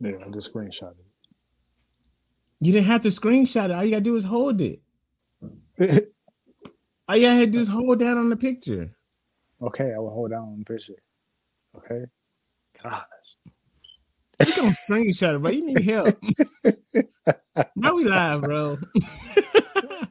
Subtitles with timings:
[0.00, 1.06] Yeah, I just screenshot it.
[2.60, 3.70] You didn't have to screenshot it.
[3.72, 4.80] All you gotta do is hold it.
[7.08, 8.96] All you had to do is hold that on the picture.
[9.60, 10.94] okay, I will hold down on the picture.
[11.76, 12.04] Okay.
[12.82, 13.36] Gosh.
[14.40, 16.16] You don't screenshot it, but you need help.
[17.76, 18.76] now we live, bro.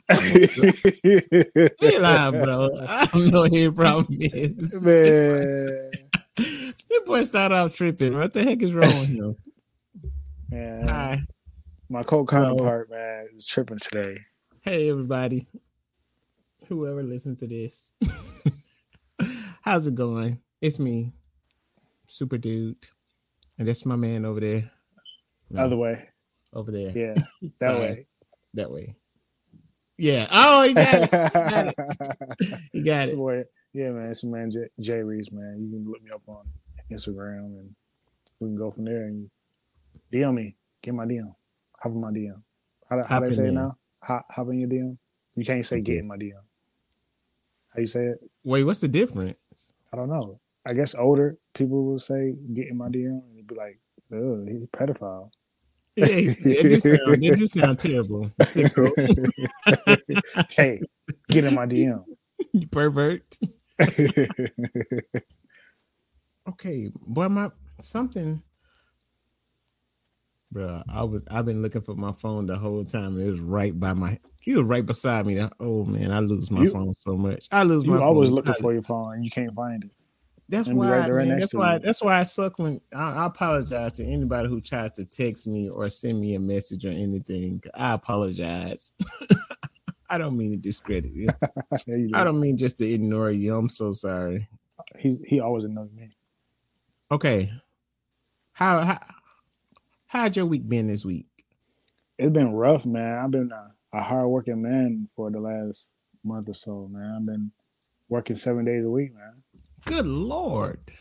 [0.31, 2.69] we live, bro.
[2.87, 4.85] I don't know what your problem is.
[4.85, 5.91] Man.
[6.37, 8.15] This boy started off tripping.
[8.15, 9.35] What the heck is wrong with him?
[10.53, 10.87] Man.
[10.87, 11.21] Hi.
[11.89, 14.17] My co counterpart, man, is tripping today.
[14.61, 15.47] Hey, everybody.
[16.67, 17.91] Whoever listens to this.
[19.63, 20.37] How's it going?
[20.61, 21.11] It's me,
[22.05, 22.77] Super Dude.
[23.57, 24.69] And that's my man over there.
[25.49, 26.07] No, Other way.
[26.53, 26.91] over there.
[26.95, 27.15] Yeah.
[27.59, 27.79] That Sorry.
[27.79, 28.05] way.
[28.53, 28.95] That way.
[29.97, 30.27] Yeah.
[30.29, 31.75] Oh, he got it.
[32.71, 33.15] He got it.
[33.17, 33.45] boy.
[33.73, 34.11] Yeah, man.
[34.11, 35.57] It's your man J, Jay Reese, man.
[35.63, 36.45] You can look me up on
[36.91, 37.75] Instagram and
[38.39, 39.31] we can go from there and
[40.13, 40.55] DM me.
[40.81, 41.33] Get my DM.
[41.79, 42.41] Hop in my DM.
[42.89, 43.77] How, how Hop they say it now?
[44.03, 44.97] Hop, hop in your DM.
[45.35, 46.33] You can't say get in my DM.
[47.73, 48.19] How you say it?
[48.43, 49.37] Wait, what's the difference?
[49.91, 50.39] I don't know.
[50.65, 53.79] I guess older people will say get in my DM and you'd be like,
[54.13, 55.31] oh, he's a pedophile.
[55.95, 58.31] Yeah, they do sound, do sound terrible.
[60.49, 60.81] Hey,
[61.29, 62.03] get in my DM.
[62.53, 63.37] you pervert.
[66.49, 68.43] Okay, boy, my something,
[70.53, 70.83] bro.
[70.87, 73.19] I was I've been looking for my phone the whole time.
[73.19, 74.19] It was right by my.
[74.45, 75.41] You were right beside me.
[75.59, 77.47] Oh man, I lose my You- phone so much.
[77.51, 77.97] I lose my.
[77.97, 78.35] You always phone.
[78.35, 79.91] looking for your phone and you can't find it.
[80.49, 80.89] That's why.
[80.89, 81.73] right right man, that's why.
[81.75, 81.79] you.
[81.79, 85.69] That's why I suck when I, I apologize to anybody who tries to text me
[85.69, 87.61] or send me a message or anything.
[87.73, 88.91] I apologize.
[90.09, 91.29] I don't mean to discredit you.
[91.87, 92.11] You.
[92.13, 93.55] I don't mean just to ignore you.
[93.55, 94.47] I'm so sorry.
[94.99, 96.09] He's he always knows me.
[97.11, 97.51] Okay.
[98.51, 98.99] How how
[100.13, 101.25] how'd your week been this week?
[102.19, 103.17] It's been rough, man.
[103.17, 107.15] I've been a, a hard working man for the last month or so, man.
[107.17, 107.51] I've been
[108.09, 109.41] working seven days a week, man.
[109.85, 110.91] Good lord.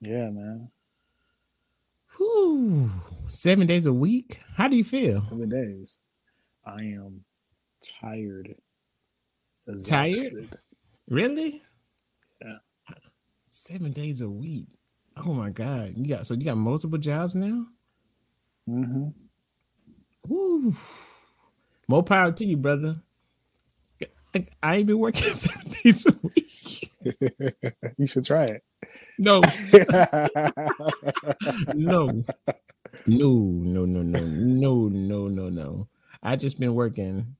[0.00, 0.70] Yeah, man.
[2.16, 2.90] Whew.
[3.28, 4.40] Seven days a week?
[4.54, 5.12] How do you feel?
[5.12, 6.00] Seven days.
[6.64, 7.20] I am
[7.82, 8.54] tired.
[9.84, 10.56] Tired?
[11.06, 11.60] Really?
[12.42, 12.56] Yeah.
[13.46, 14.68] Seven days a week.
[15.18, 15.92] Oh my god.
[15.96, 17.66] You got so you got multiple jobs now?
[18.68, 19.08] Mm-hmm.
[20.28, 20.74] Woo.
[21.88, 22.96] More power to you, brother.
[24.62, 26.90] I ain't been working seven days a week.
[27.96, 28.64] you should try it.
[29.18, 29.40] No.
[31.74, 32.24] no.
[33.06, 35.88] No, no, no, no, no, no, no, no.
[36.22, 37.36] I just been working.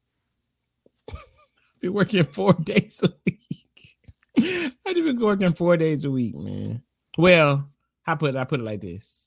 [1.80, 3.40] been working four days a week.
[4.36, 6.82] I just been working four days a week, man.
[7.16, 7.68] Well,
[8.06, 9.23] I put I put it like this.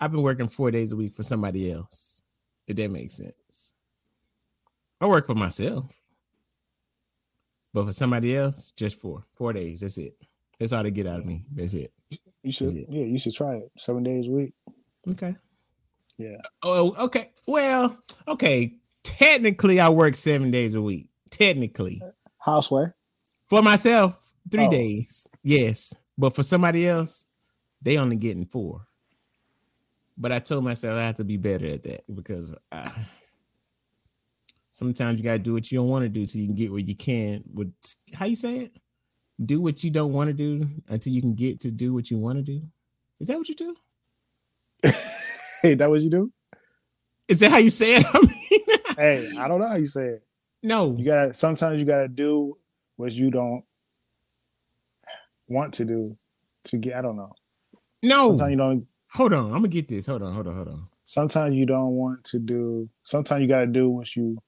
[0.00, 2.22] I've been working four days a week for somebody else.
[2.66, 3.72] If that makes sense.
[5.00, 5.86] I work for myself.
[7.72, 9.24] But for somebody else, just four.
[9.34, 9.80] Four days.
[9.80, 10.16] That's it.
[10.58, 11.44] That's all they get out of me.
[11.52, 11.92] That's it.
[12.42, 12.84] You should, Yeah.
[12.88, 13.70] yeah, you should try it.
[13.78, 14.54] Seven days a week.
[15.08, 15.36] Okay.
[16.18, 16.36] Yeah.
[16.62, 17.30] Oh, okay.
[17.46, 18.74] Well, okay.
[19.02, 21.08] Technically, I work seven days a week.
[21.30, 22.02] Technically,
[22.38, 22.92] Houseway.
[23.48, 24.70] for myself, three Oh.
[24.70, 25.26] days.
[25.42, 27.24] Yes, but for somebody else,
[27.80, 28.86] they only getting four.
[30.20, 32.92] But I told myself I have to be better at that because uh, I,
[34.70, 36.86] sometimes you gotta do what you don't want to do so you can get what
[36.86, 37.42] you can.
[37.54, 37.72] With
[38.14, 38.72] how you say it,
[39.42, 42.18] do what you don't want to do until you can get to do what you
[42.18, 42.62] want to do.
[43.18, 43.74] Is that what you do?
[45.62, 46.30] hey, that what you do?
[47.26, 48.06] Is that how you say it?
[48.14, 48.60] I mean,
[48.98, 50.22] Hey, I don't know how you say it.
[50.62, 50.94] no.
[50.98, 52.58] You gotta sometimes you gotta do
[52.96, 53.64] what you don't
[55.48, 56.18] want to do
[56.64, 57.32] to get I don't know.
[58.02, 59.46] No, Sometimes you don't hold on.
[59.46, 60.06] I'm gonna get this.
[60.06, 60.86] Hold on, hold on, hold on.
[61.04, 64.38] sometimes you don't want to do sometimes you gotta do what you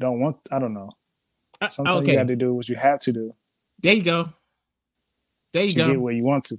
[0.00, 0.90] don't want I don't know.
[1.60, 3.34] Uh, Sometimes okay, you gotta do what you have to do
[3.84, 4.28] there you go.
[5.52, 5.86] There you to go.
[5.88, 6.58] get where you want to.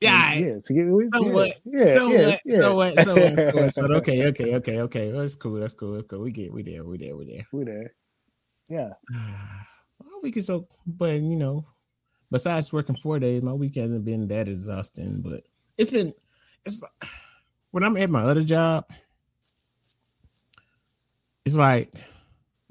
[0.00, 1.56] yeah, Yeah, to get So yeah, what?
[1.64, 2.40] Yeah, so yeah, what?
[2.44, 2.58] yeah.
[2.60, 2.98] So what?
[2.98, 3.36] So what?
[3.36, 3.74] So what?
[3.74, 5.10] So okay, okay, okay, okay.
[5.10, 5.60] That's cool.
[5.60, 5.94] That's cool.
[5.94, 6.20] That's cool.
[6.20, 6.52] We get.
[6.52, 6.84] We there.
[6.84, 7.16] We there.
[7.16, 7.46] We there.
[7.52, 7.94] We there.
[8.68, 8.90] Yeah.
[10.04, 11.64] Well, we can so, but you know,
[12.32, 15.20] besides working four days, my week hasn't been that exhausting.
[15.20, 15.44] But
[15.78, 16.12] it's been.
[16.64, 16.80] It's
[17.70, 18.86] when I'm at my other job.
[21.44, 21.92] It's like,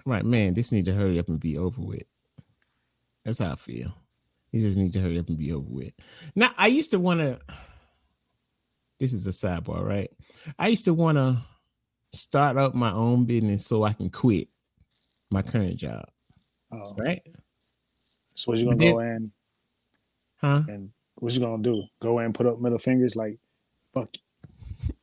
[0.05, 2.03] I'm like, man, this need to hurry up and be over with.
[3.25, 3.93] That's how I feel.
[4.51, 5.93] You just need to hurry up and be over with.
[6.35, 7.39] Now, I used to want to.
[8.99, 10.11] This is a sidebar, right?
[10.59, 11.37] I used to want to
[12.13, 14.47] start up my own business so I can quit
[15.31, 16.05] my current job,
[16.71, 16.93] Oh.
[16.97, 17.21] right?
[18.35, 19.31] So what you gonna Did- go in
[20.41, 20.63] Huh?
[20.67, 21.83] and what you gonna do?
[22.01, 23.37] Go and put up middle fingers like
[23.93, 24.09] fuck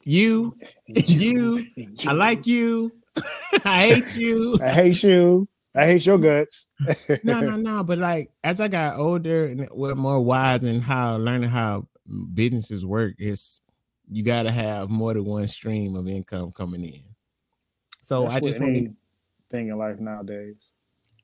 [0.02, 0.56] you.
[0.86, 2.92] you, you, I like you.
[3.64, 4.58] I hate you.
[4.60, 5.48] I hate you.
[5.74, 6.68] I hate your guts.
[7.22, 7.84] no, no, no.
[7.84, 11.86] But like as I got older and we're more wise in how learning how
[12.34, 13.60] businesses work, it's
[14.10, 17.02] you got to have more than one stream of income coming in.
[18.00, 20.74] So That's I just with anything in life nowadays.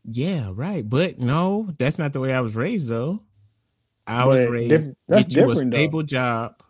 [0.05, 0.89] yeah, right.
[0.89, 3.23] But no, that's not the way I was raised though.
[4.07, 5.77] I was raised that's get you a different, though.
[5.79, 6.63] stable job,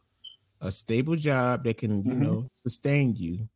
[0.60, 2.18] a stable job that can you Mhm.
[2.18, 3.48] know sustain you,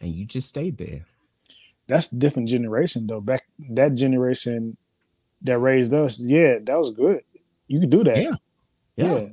[0.00, 1.06] and you just stayed there.
[1.88, 3.20] That's a different generation though.
[3.20, 4.76] Back that generation
[5.42, 7.22] that raised us, yeah, that was good.
[7.68, 8.18] You could do that.
[8.18, 8.32] Yeah.
[8.96, 9.28] Yeah.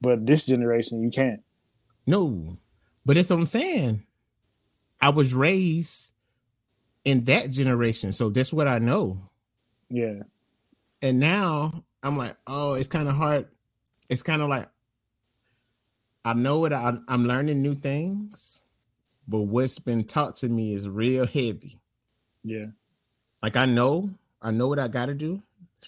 [0.00, 1.42] But this generation, you can't.
[2.06, 2.58] No,
[3.06, 4.02] but that's what I'm saying.
[5.00, 6.12] I was raised
[7.04, 9.30] in that generation, so that's what I know.
[9.88, 10.22] Yeah.
[11.02, 13.48] And now I'm like, oh, it's kind of hard.
[14.08, 14.68] It's kind of like
[16.24, 18.62] I know what I, I'm learning new things,
[19.28, 21.80] but what's been taught to me is real heavy.
[22.44, 22.66] Yeah.
[23.42, 24.10] Like I know,
[24.42, 25.42] I know what I got to do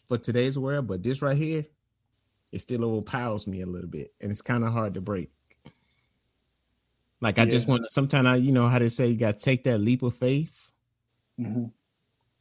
[0.07, 1.67] for today's world, but this right here,
[2.53, 5.31] it still overpowers me a little bit, and it's kind of hard to break.
[7.21, 7.73] Like I just Yeah.
[7.73, 7.91] want.
[7.93, 10.71] Sometimes I, you know, how they say you got to take that leap of faith,
[11.39, 11.67] hmm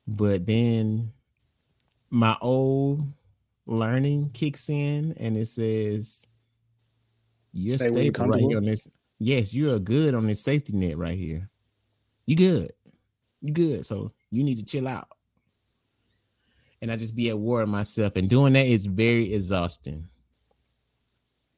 [0.07, 1.11] but then
[2.09, 3.03] my old
[3.65, 6.25] learning kicks in, and it says
[7.51, 8.87] you're Stay stable right here on this.
[9.19, 11.49] Yes, you are good on this safety net right here.
[12.25, 12.73] You good.
[13.41, 13.85] You good.
[13.85, 15.07] So you need to chill out.
[16.81, 18.13] And I just be at war with myself.
[18.15, 20.09] And doing that is very exhausting.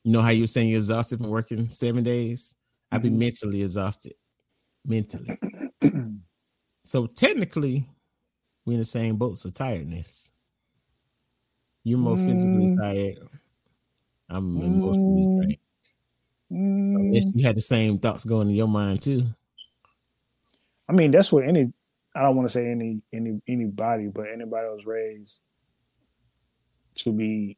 [0.03, 2.53] You know how you're saying you're exhausted from working seven days?
[2.91, 3.17] I'd be Mhm.
[3.17, 4.13] mentally exhausted.
[4.85, 5.37] Mentally.
[6.83, 7.89] so technically,
[8.65, 10.31] we're in the same boat of tiredness.
[11.87, 12.77] You're more physically Mm.
[12.77, 13.19] tired.
[14.29, 15.37] I'm emotionally Mm.
[15.37, 15.59] drained.
[16.95, 19.27] Unless you had the same thoughts going in your mind too.
[20.89, 21.73] I mean, that's what any.
[22.15, 25.41] I don't want to say any any anybody, but anybody was raised
[26.95, 27.57] to be,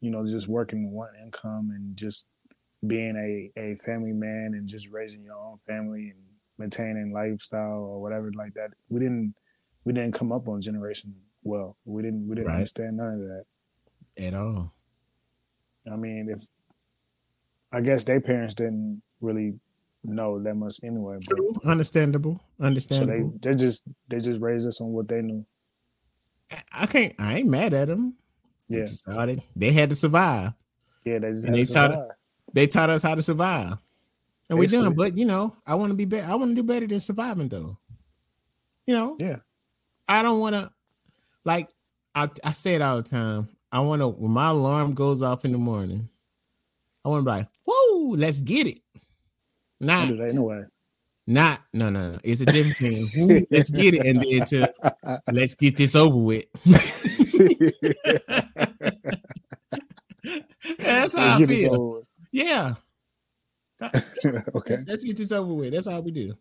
[0.00, 2.26] you know, just working one income and just
[2.86, 6.20] being a a family man and just raising your own family and
[6.58, 8.70] maintaining lifestyle or whatever like that.
[8.88, 9.34] We didn't
[9.84, 11.14] we didn't come up on generation
[11.46, 11.76] well.
[11.84, 12.54] We didn't we didn't Right.
[12.56, 13.44] understand none of that.
[14.18, 14.72] At all.
[15.90, 16.42] I mean, if
[17.72, 19.58] I guess their parents didn't really
[20.04, 21.54] know that much anyway, but True.
[21.64, 22.40] Understandable.
[22.60, 23.32] Understandable.
[23.32, 25.44] so they they just they just raised us on what they knew.
[26.72, 28.14] I- can't I ain't mad at them.
[28.68, 28.84] They Yeah.
[28.84, 29.42] just started.
[29.54, 30.52] They had to survive.
[31.04, 32.10] Yeah, they just they taught- survive.
[32.52, 33.78] They taught us how to survive.
[34.48, 36.30] And we're doing, but you know, I want to be better.
[36.30, 37.78] I want to do better than surviving though.
[38.86, 39.16] You know?
[39.18, 39.36] Yeah.
[40.08, 40.70] I don't want to
[41.46, 41.70] like
[42.14, 43.48] I, I say it all the time.
[43.72, 46.08] I want to when my alarm goes off in the morning,
[47.04, 48.80] I want to be like, whoa, let's get it.
[49.80, 50.64] I Not, anyway.
[51.26, 52.18] not, no, no, no.
[52.24, 53.46] It's a different thing.
[53.50, 54.72] Let's get it, and then to
[55.32, 56.46] let's get this over with.
[60.78, 62.02] That's how I Let's this feel.
[62.32, 62.74] Yeah.
[63.82, 63.94] okay.
[64.54, 65.72] Let's, let's get this over with.
[65.72, 66.34] That's how we do.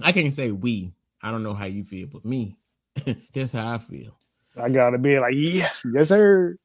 [0.00, 0.92] I can't say we.
[1.22, 2.56] I don't know how you feel, but me,
[3.34, 4.18] that's how I feel.
[4.56, 6.56] I gotta be like, yes, yes, sir.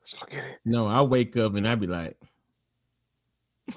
[0.00, 0.58] Let's go get it.
[0.64, 2.16] No, I wake up and I be like,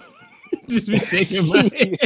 [0.69, 1.97] just be shaking my head.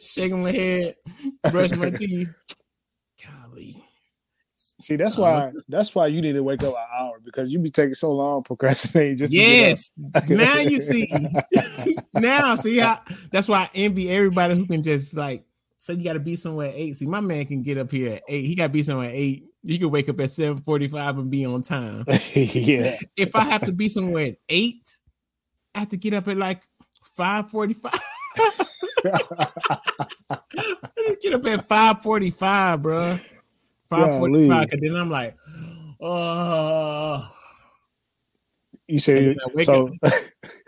[0.00, 0.96] Shaking my head,
[1.50, 2.28] brush my teeth.
[4.86, 7.58] See, that's Uh, why that's why you need to wake up an hour because you
[7.58, 9.90] be taking so long procrastinating just Yes.
[10.28, 11.12] now you see.
[12.14, 13.00] now see how
[13.32, 15.44] that's why I envy everybody who can just like
[15.76, 16.96] say you gotta be somewhere at eight.
[16.96, 18.44] See, my man can get up here at eight.
[18.44, 19.46] He gotta be somewhere at eight.
[19.64, 22.04] He can wake up at 745 and be on time.
[22.34, 22.96] yeah.
[23.16, 24.88] If I have to be somewhere at eight,
[25.74, 26.62] I have to get up at like
[27.16, 27.92] 545.
[31.20, 33.18] get up at 545, bro.
[33.88, 34.48] 545.
[34.48, 34.66] Golly.
[34.68, 35.36] Cause then I'm like,
[36.00, 37.32] oh
[38.88, 39.90] You say And then I so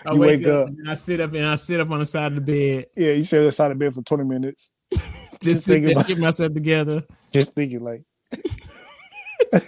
[0.06, 0.68] I You wake, up, up.
[0.68, 3.12] and I sit up and I sit up on the side of the bed, yeah,
[3.12, 4.70] you said on the side of the bed for 20 minutes.
[4.92, 7.02] just Just thinking about- get myself together.
[7.32, 8.02] Just thinking like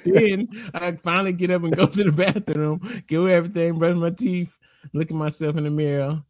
[0.04, 4.57] then I finally get up and go to the bathroom, do everything, brush my teeth,
[4.92, 6.23] look at myself in the mirror.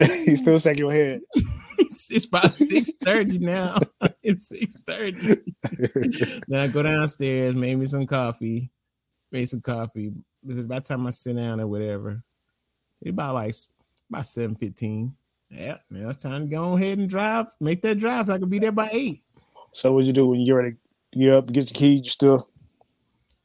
[0.00, 1.20] you still shake your head.
[1.98, 3.76] It's, it's about six thirty now.
[4.22, 5.18] it's six thirty.
[6.46, 8.70] then I go downstairs, make me some coffee,
[9.32, 10.12] make some coffee.
[10.44, 12.22] By the time I sit down or whatever,
[13.00, 13.54] it's about like
[14.08, 15.16] about seven fifteen.
[15.50, 17.46] Yeah, now it's time to go ahead and drive.
[17.58, 18.26] Make that drive.
[18.26, 19.24] So I can be there by eight.
[19.72, 20.76] So what you do when you're ready
[21.12, 22.48] get up, get your keys, you still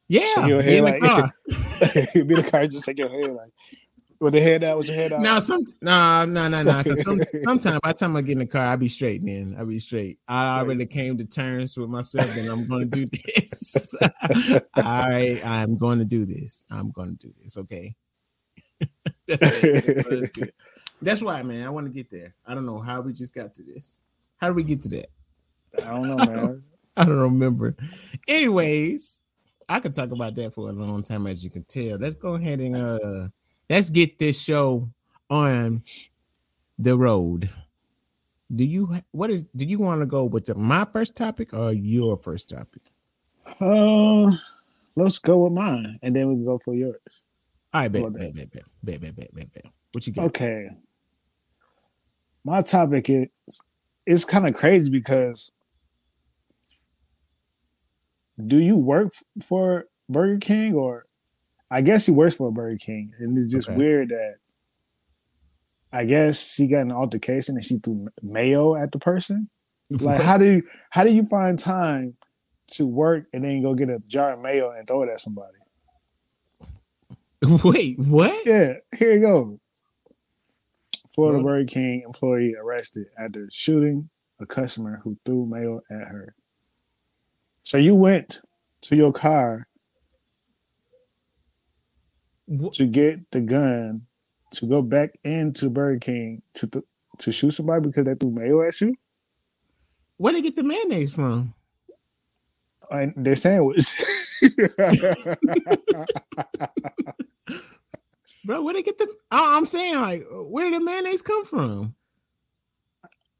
[0.09, 1.31] Yeah, Shake your be head in the like car.
[2.13, 3.51] be in the car, just take your head like
[4.23, 5.19] with the head out, with your head out.
[5.19, 8.39] Now some no no no no because some sometimes by the time I get in
[8.39, 10.17] the car I be straight man I be straight.
[10.27, 13.93] I already came to terms with myself and I'm going to do this.
[14.77, 16.65] All right I'm going to do this.
[16.71, 17.95] I'm going to do this okay?
[19.27, 20.51] That's good.
[21.21, 22.33] Why man I want to get there.
[22.45, 24.01] I don't know how we just got to this.
[24.37, 25.09] How did we get to that?
[25.83, 26.63] I don't know, man.
[26.95, 27.75] I don't remember.
[28.27, 29.21] Anyways
[29.67, 31.97] I could talk about that for a long time as you can tell.
[31.97, 33.27] Let's go ahead and uh
[33.69, 34.89] let's get this show
[35.29, 35.83] on
[36.77, 37.49] the road.
[38.53, 41.73] Do you what is do you want to go with the, my first topic or
[41.73, 42.83] your first topic?
[43.59, 44.31] Uh,
[44.95, 47.23] let's go with mine, and then we can go for yours.
[47.73, 49.65] All right, bet, bet, bet, bet, bet, bet, bet, bet.
[49.91, 50.25] What you got?
[50.25, 50.69] Okay.
[52.43, 53.27] My topic is
[54.05, 55.51] it's kind of crazy because
[58.45, 61.05] do you work for Burger King or
[61.73, 63.77] I guess he works for Burger King and it's just Okay.
[63.77, 64.35] weird that
[65.91, 69.49] I guess she got an altercation and she threw mayo at the person.
[69.89, 72.15] Like how do you how do you find time
[72.73, 75.57] to work and then go get a jar of mayo and throw it at somebody?
[77.63, 78.45] Wait, what?
[78.45, 79.59] Yeah, here you go.
[81.13, 81.45] Florida What?
[81.49, 86.35] Burger King employee arrested after shooting a customer who threw mail at her.
[87.63, 88.41] So you went
[88.83, 89.67] to your car
[92.61, 94.05] Wh- to get the gun
[94.51, 96.85] to go back into Burger King to th-
[97.19, 98.95] to shoot somebody because they threw mayo at you?
[100.17, 101.53] Where they get the mayonnaise from?
[102.91, 103.93] And they sandwich.
[108.45, 111.95] Bro, where they get the I'm saying like where did the mayonnaise come from?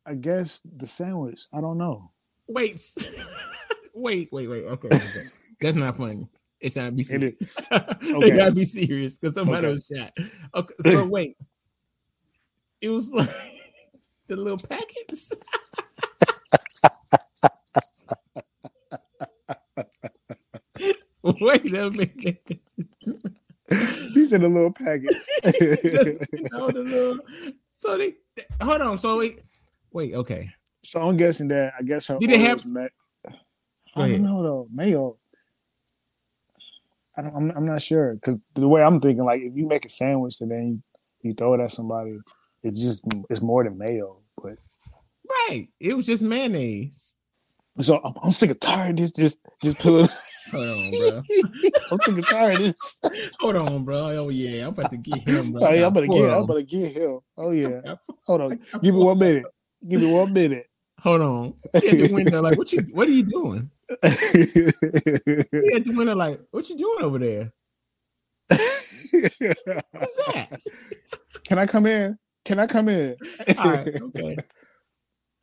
[0.05, 1.48] I guess the sandwich.
[1.53, 2.12] I don't know.
[2.48, 2.82] Wait,
[3.93, 4.65] wait, wait, wait.
[4.65, 4.98] Okay, okay.
[5.60, 6.27] that's not funny.
[6.63, 7.50] It's not be It serious.
[7.70, 8.38] they Okay.
[8.38, 9.72] gotta be serious because somebody Okay.
[9.74, 10.13] was shot.
[10.55, 11.36] Okay, so wait,
[12.79, 13.29] it was like
[14.27, 15.29] the little packets.
[21.24, 22.60] wait a minute.
[24.13, 25.25] These are the little package.
[26.32, 28.13] You know, the little- so they
[28.62, 28.98] hold on.
[28.98, 29.41] So wait,
[29.91, 30.13] wait.
[30.13, 30.50] Okay,
[30.84, 32.88] so I'm guessing that I guess her Did they have- ma-
[33.96, 34.67] I don't know though.
[34.74, 35.17] Mayo.
[37.17, 39.86] I don't, I'm, I'm not sure because the way I'm thinking, like if you make
[39.86, 40.84] a sandwich and then
[41.22, 42.17] you, you throw it at somebody,
[42.63, 44.17] it's just it's more than mayo.
[44.41, 44.58] But
[45.29, 45.67] right.
[45.79, 47.17] It was just mayonnaise.
[47.79, 49.12] so I'm, I'm sick of tired of this.
[49.12, 50.10] Just just it.
[50.51, 51.22] Hold on, bro.
[51.91, 53.01] I'm sick of tired of this.
[53.39, 53.98] Hold on, bro.
[53.98, 55.67] Oh yeah, I'm about to get him, bro.
[55.67, 56.34] Oh, yeah, I'm gonna Hold get.
[56.34, 56.48] I'm on.
[56.48, 57.20] gonna get him.
[57.38, 57.96] Oh yeah.
[58.25, 58.60] Hold on.
[58.82, 59.46] Give me one minute.
[59.88, 60.67] Give me one minute.
[61.01, 61.53] Hold on.
[61.74, 63.70] At the window, like, what you what are you doing?
[64.01, 64.65] He
[65.75, 67.51] at the window, like, what you doing over there?
[68.50, 70.59] What's that?
[71.45, 72.17] Can I come in?
[72.45, 73.15] Can I come in?
[73.59, 74.38] All right, okay.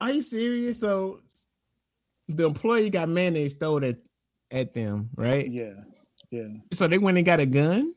[0.01, 0.81] Are you serious?
[0.81, 1.21] So
[2.29, 3.97] the employee got mayonnaise thrown at,
[4.51, 5.51] at them, right?
[5.51, 5.75] Yeah.
[6.31, 6.49] Yeah.
[6.73, 7.95] So they went and got a gun.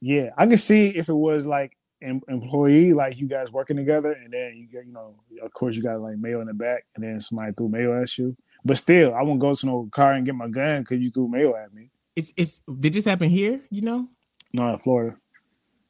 [0.00, 4.12] Yeah, I can see if it was like an employee, like you guys working together,
[4.12, 6.84] and then you get, you know, of course you got like mail in the back,
[6.94, 8.36] and then somebody threw mail at you.
[8.66, 11.28] But still, I won't go to no car and get my gun because you threw
[11.28, 11.90] mail at me.
[12.16, 13.60] It's it's did this happen here?
[13.70, 14.08] You know,
[14.52, 15.16] No, in Florida,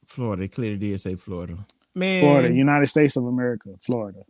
[0.07, 0.43] Florida.
[0.43, 1.57] They clearly did say Florida.
[1.95, 4.21] Man, Florida, United States of America, Florida.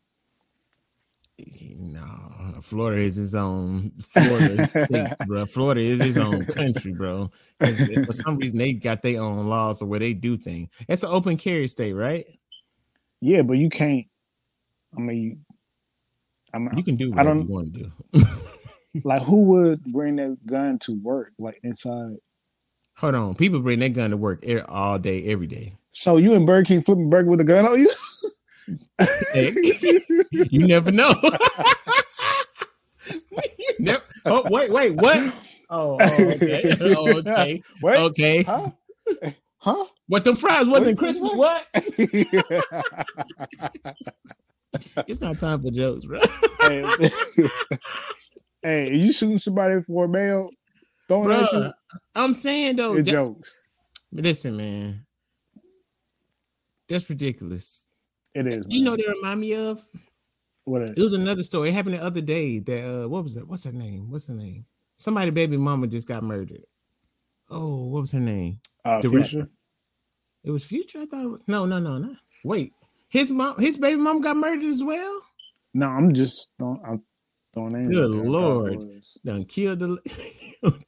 [1.76, 5.44] No, Florida is his own Florida state, bro.
[5.46, 7.30] Florida is his own country, bro.
[7.58, 10.70] For some reason, they got their own laws of where they do things.
[10.88, 12.24] It's an open carry state, right?
[13.20, 14.06] Yeah, but you can't.
[14.96, 15.38] I mean, you,
[16.56, 18.24] I'm You can do I don't- you want to do.
[19.04, 22.16] like, who would bring their gun to work, like inside?
[22.98, 25.74] Hold on, people bring their gun to work all day, every day.
[25.90, 27.90] So you and Burger King flipping burger with a gun on you?
[29.34, 29.52] Hey,
[30.30, 31.12] you never know.
[33.10, 35.18] you never, oh wait, wait, what?
[35.68, 38.42] Oh, oh, okay, oh, okay, Wait, okay.
[38.44, 38.70] huh?
[39.58, 39.84] Huh?
[40.06, 40.98] What the fries wasn't What?
[40.98, 41.32] Christmas?
[41.34, 41.66] What?
[45.06, 46.20] It's not time for jokes, bro.
[46.62, 46.84] hey,
[48.62, 50.50] hey, you shooting somebody for mail?
[51.08, 51.58] Throwing at you?
[51.58, 51.72] Bruh,
[52.14, 53.56] I'm saying though, that- jokes.
[54.12, 55.06] listen, man,
[56.88, 57.84] that's ridiculous.
[58.34, 58.66] It is.
[58.68, 58.92] You man.
[58.92, 59.80] know, they remind me of.
[60.64, 60.82] what?
[60.82, 61.70] It, It was another story.
[61.70, 62.58] It happened the other day.
[62.58, 63.46] That uh, what was it?
[63.48, 64.10] What's her name?
[64.10, 64.66] What's her name?
[64.98, 66.64] Somebody, baby mama just got murdered.
[67.48, 68.60] Oh, what was her name?
[68.84, 69.48] uh, future.
[70.44, 71.00] It was Future.
[71.00, 71.24] I thought.
[71.24, 72.14] It was, no, no, no, no.
[72.44, 72.72] Wait,
[73.08, 75.20] his mom, his baby mom got murdered as well.
[75.74, 76.80] No, I'm just throwing.
[76.88, 77.02] I'm
[77.54, 77.88] throwing names.
[77.88, 78.20] Good out there.
[78.20, 79.04] I thought it Lord.
[79.24, 79.98] Done killed the.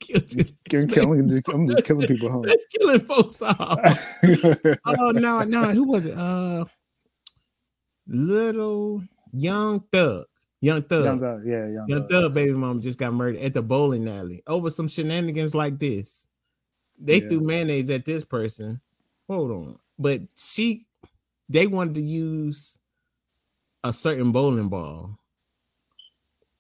[0.01, 0.23] kill,
[0.69, 2.31] Kill- kill- I'm, just, I'm just killing people.
[2.31, 2.39] Huh?
[2.39, 3.79] Let's killing folks off.
[4.87, 6.15] oh no, no, who was it?
[6.17, 6.65] Uh,
[8.07, 10.25] little young thug,
[10.61, 12.11] young thug, Young Thug, yeah, Young, young Thug.
[12.11, 16.27] thug baby mom just got murdered at the bowling alley over some shenanigans like this.
[16.99, 17.29] They Yeah.
[17.29, 18.81] threw mayonnaise at this person.
[19.29, 20.87] Hold on, but she,
[21.49, 22.79] they wanted to use
[23.85, 25.19] a certain bowling ball.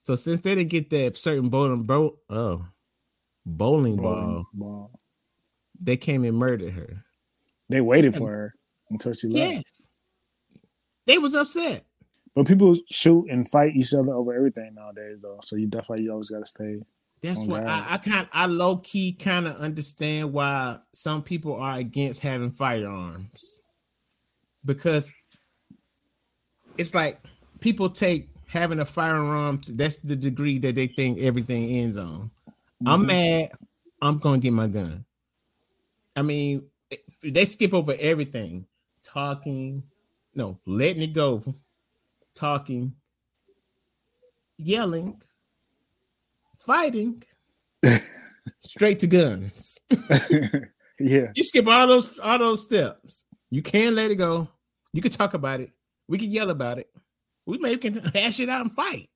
[0.04, 2.66] So since they didn't get that certain bowling bro, oh,
[3.44, 5.00] bowling ball, Bowling ball.
[5.80, 7.04] they came and murdered her.
[7.68, 8.54] They waited for her
[8.90, 9.36] until she left.
[9.36, 9.82] Yes.
[11.06, 11.84] They was upset.
[12.34, 15.40] But people shoot and fight each other over everything nowadays, though.
[15.42, 16.80] So you definitely you always got to stay.
[17.20, 21.76] That's what I, I kind I low key kind of understand why some people are
[21.76, 23.60] against having firearms.
[24.64, 25.12] Because
[26.76, 27.20] it's like
[27.60, 32.30] people take having a firearm to, that's the degree that they think everything ends on.
[32.86, 33.06] I'm Mhm.
[33.06, 33.52] mad,
[34.00, 35.04] I'm gonna get my gun.
[36.16, 36.68] I mean,
[37.22, 38.66] they skip over everything.
[39.02, 39.82] Talking,
[40.34, 41.42] no, letting it go,
[42.34, 42.94] talking,
[44.56, 45.20] yelling,
[46.58, 47.22] fighting,
[48.60, 49.78] straight to guns.
[50.98, 53.24] yeah, You skip all those all those steps.
[53.50, 54.48] You can let it go.
[54.92, 55.70] You can talk about it.
[56.06, 56.90] We can yell about it.
[57.46, 59.08] We maybe can hash it out and fight.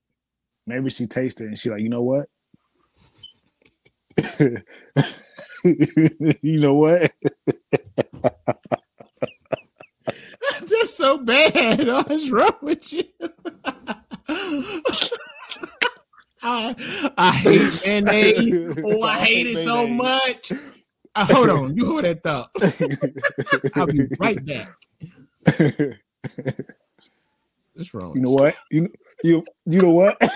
[0.65, 2.27] maybe she tasted it and she like, you know what?
[5.63, 7.11] you know what?
[10.67, 11.85] Just so bad.
[11.87, 13.03] What's wrong with you?
[16.45, 16.75] I,
[17.17, 18.77] I hate mayonnaise.
[18.83, 20.51] Oh, I hate it so much.
[21.15, 22.49] Uh, hold on, you hold that thought.
[23.75, 24.73] I'll be right back.
[27.75, 28.15] What's wrong?
[28.15, 28.55] You know what?
[28.71, 28.91] You
[29.23, 30.19] you you know what?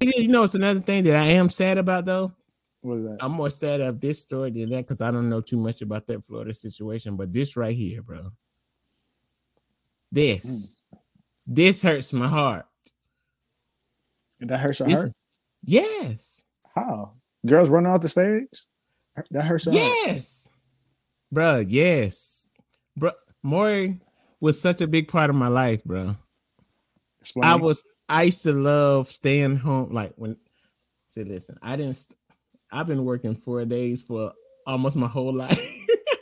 [0.00, 2.32] You know, it's another thing that I am sad about though.
[2.80, 3.18] what is that?
[3.20, 6.06] I'm more sad of this story than that because I don't know too much about
[6.06, 7.16] that Florida situation.
[7.16, 8.30] But this right here, bro.
[10.10, 10.82] This,
[11.46, 12.66] this hurts my heart.
[14.40, 15.12] And That hurts your This- heart?
[15.64, 17.12] Yes, How?
[17.46, 18.48] Girls running off the stage?
[19.30, 20.48] That hurts your yes,
[21.30, 21.58] bro.
[21.58, 22.48] Yes,
[22.96, 23.12] bro.
[23.42, 24.00] Maury
[24.40, 26.16] was such a big part of my life, bro.
[27.20, 27.50] Explain.
[27.50, 29.92] I was I used to love staying home.
[29.92, 30.36] Like when
[31.06, 31.94] say, listen, I didn't.
[31.94, 32.18] St-
[32.72, 34.32] I've been working four days for
[34.66, 35.60] almost my whole life.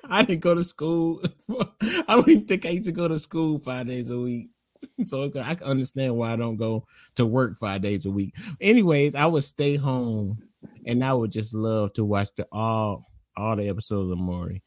[0.05, 1.23] I didn't go to school.
[1.81, 4.51] I don't even think I used to go to school five days a week.
[5.07, 8.35] So I can understand why I don't go to work five days a week.
[8.61, 10.43] Anyways, I would stay home
[10.87, 14.63] and I would just love to watch the all all the episodes of Maury.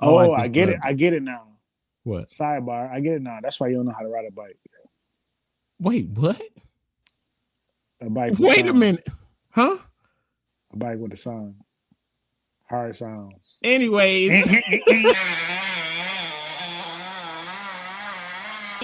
[0.00, 0.78] oh, I, just get it.
[0.82, 1.46] I get it now.
[2.02, 2.28] What?
[2.28, 2.90] Sidebar.
[2.90, 3.38] I get it now.
[3.42, 4.56] That's why you don't know how to ride a bike.
[5.78, 6.40] Wait, what?
[8.00, 8.30] A bike.
[8.32, 9.06] with Wait a minute.
[9.50, 9.78] Huh?
[10.72, 11.56] A bike with a sound.
[12.68, 13.60] Hard sounds.
[13.62, 14.48] Anyways.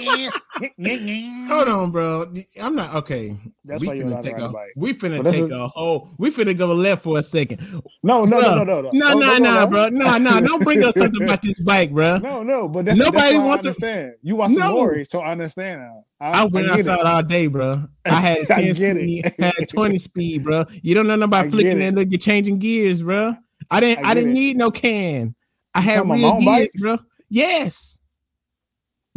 [1.49, 2.33] Hold on, bro.
[2.61, 3.37] I'm not okay.
[3.65, 4.73] That's we why you're finna not take a a, bike.
[4.77, 6.09] we finna But take a- a whole.
[6.19, 7.61] We finna go left for a second.
[8.03, 8.43] No, no, Bruh.
[8.43, 8.91] no, no, no, no.
[8.93, 9.89] No, Don't- no, no, bro.
[9.91, 10.41] No, no.
[10.41, 12.19] Don't bring us something about this bike, bro.
[12.27, 14.13] No, no, but that's Nobody that's why wants I to- understand.
[14.23, 14.67] You watch No.
[14.69, 16.05] the Maury, so I understand now.
[16.21, 16.89] I, I went I get it.
[16.89, 17.85] outside all day, bro.
[18.07, 19.41] I had I 10 get speed, it.
[19.41, 20.65] had 20 speed, bro.
[20.83, 23.35] You don't know nothing about flicking get that look, you're changing gears, bro.
[23.71, 24.35] I didn't I I, didn't it.
[24.35, 25.35] need no can.
[25.75, 26.99] I had real mountain gears, bro.
[27.29, 27.96] Yes.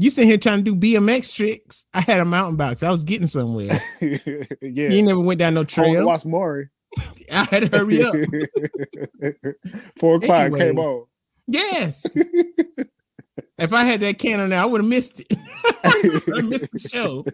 [0.02, 1.86] You sitting here trying to do BMX tricks.
[1.94, 2.82] I had a mountain bike.
[2.82, 3.70] I was getting somewhere.
[4.02, 4.88] yeah.
[4.90, 5.88] You never went down no trail.
[5.88, 6.06] I want to trail.
[6.08, 6.70] watch Maury.
[7.34, 8.16] I had to hurry up.
[10.00, 10.60] Four o'clock Anyway.
[10.60, 11.06] came on.
[11.48, 12.06] Yes.
[13.58, 15.28] if I had that can on there, I would have missed it.
[15.84, 17.26] I missed the show.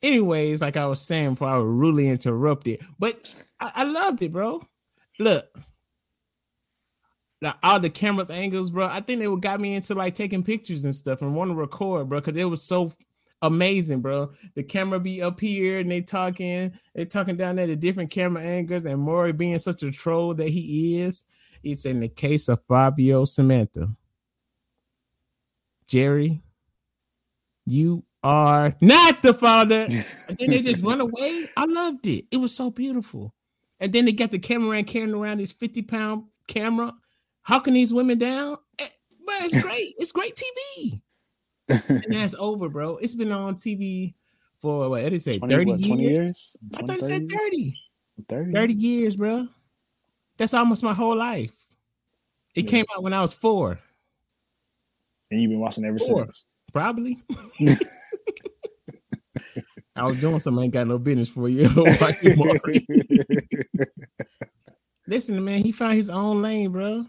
[0.00, 4.32] Anyways, like I was saying before, I was really interrupted, but I, I loved it,
[4.32, 4.62] bro.
[5.18, 5.46] Look,
[7.62, 8.86] all the camera angles, bro.
[8.86, 11.54] I think they would got me into like taking pictures and stuff and want to
[11.54, 12.92] record, bro, because it was so
[13.42, 14.32] amazing, bro.
[14.54, 18.42] The camera be up here and they talking, they talking down there, the different camera
[18.42, 21.24] angles, and Maury being such a troll that he is.
[21.62, 23.88] It's in the case of Fabio Samantha.
[25.86, 26.42] Jerry,
[27.66, 29.84] you are not the father.
[29.84, 31.46] And then they just run away.
[31.56, 32.26] I loved it.
[32.30, 33.34] It was so beautiful.
[33.80, 36.94] And then they got the cameraman carrying around this 50 pound camera,
[37.48, 38.58] hawking these women down.
[38.78, 38.86] Eh,
[39.26, 39.94] but it's great.
[39.98, 41.00] It's great TV.
[42.04, 42.96] And that's over, bro.
[42.98, 44.14] It's been on TV
[44.58, 45.38] for what did it say?
[45.38, 45.86] 20, 30 what, years?
[45.88, 46.56] 20 years?
[46.78, 47.74] I thought it said 30.
[48.28, 48.52] 30.
[48.52, 49.46] 30 years, bro.
[50.38, 51.52] That's almost my whole life.
[52.54, 52.70] It Yeah.
[52.70, 53.78] came out when I was four,
[55.30, 56.24] And you've been watching ever Four.
[56.24, 56.44] since.
[56.72, 57.18] probably.
[59.96, 61.68] I was doing something I ain't got no business for you,
[65.06, 67.04] Listen, man, he found his own lane, bro.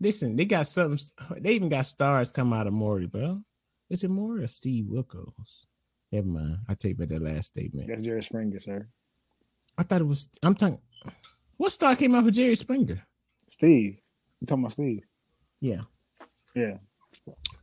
[0.00, 0.98] Listen, they got something.
[1.38, 3.40] They even got stars come out of Maury, bro.
[3.90, 5.66] Is it Maury or Steve Wilkos?
[6.10, 6.58] Never mind.
[6.68, 7.88] I take back that last statement.
[7.88, 8.88] That's Jerry Springer, sir.
[9.76, 10.28] I thought it was.
[10.42, 10.78] I'm talking.
[11.56, 13.04] What star came out for Jerry Springer?
[13.48, 13.98] Steve.
[14.40, 15.02] You talking about Steve?
[15.60, 15.82] Yeah.
[16.54, 16.78] Yeah.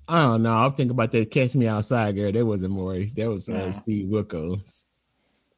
[0.07, 0.57] I don't know.
[0.57, 2.31] I'm thinking about that Catch Me Outside girl.
[2.31, 3.11] That wasn't Maury.
[3.15, 3.69] That was uh, Nah.
[3.71, 4.85] Steve Wilkos.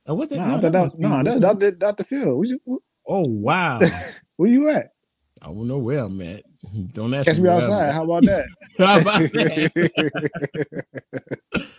[0.06, 0.38] Oh, was it?
[0.38, 2.04] No, I thought that was no, that, that, that, Dr.
[2.04, 2.44] Phil.
[2.46, 3.80] You, Oh wow.
[4.38, 4.92] where you at?
[5.42, 6.44] I don't know where I'm at.
[6.94, 7.92] Don't ask Catch me I'm outside.
[7.94, 8.46] How about that?
[8.78, 10.72] How about that?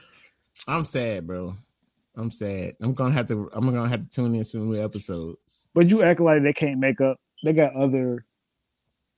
[0.69, 1.55] I'm sad, bro.
[2.17, 2.75] I'm sad.
[2.81, 3.51] I'm gonna have to.
[3.53, 5.69] I'm gonna have to tune in some new episodes.
[5.75, 7.19] but you act like they can't make up.
[7.45, 8.25] They got other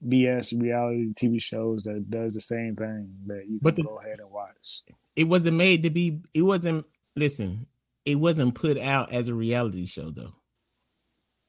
[0.06, 3.98] BS reality TV shows that does the same thing that you can But the- go
[3.98, 4.82] ahead and watch.
[5.14, 6.20] It wasn't made to be.
[6.34, 6.86] It wasn't.
[7.16, 7.66] Listen,
[8.04, 10.34] it wasn't put out as a reality show though.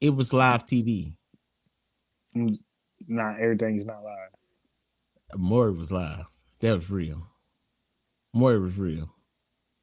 [0.00, 1.14] It was live TV.
[2.36, 2.56] Mm.
[3.06, 4.30] Not everything is not live.
[5.36, 6.24] Maury was live.
[6.60, 7.26] That was real.
[8.34, 9.08] Maury was real.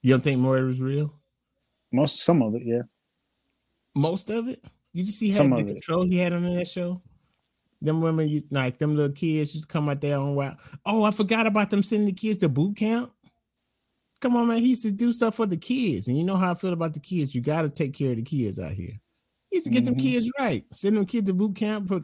[0.01, 1.13] You don't think Maury was real?
[1.91, 2.81] Most some of it, yeah.
[3.95, 4.63] Most of it.
[4.93, 5.71] You just see how the of it.
[5.73, 7.01] control he had on that show.
[7.81, 10.57] Them women, you, like them little kids, just come out there on wild.
[10.85, 13.11] Oh, I forgot about them sending the kids to boot camp.
[14.21, 14.57] Come on, man.
[14.57, 16.93] He used to do stuff for the kids, and you know how I feel about
[16.93, 17.35] the kids.
[17.35, 18.99] You got to take care of the kids out here.
[19.49, 20.01] He used to get them Mhm.
[20.01, 20.65] kids right.
[20.73, 21.87] Send them kids to boot camp.
[21.87, 22.03] But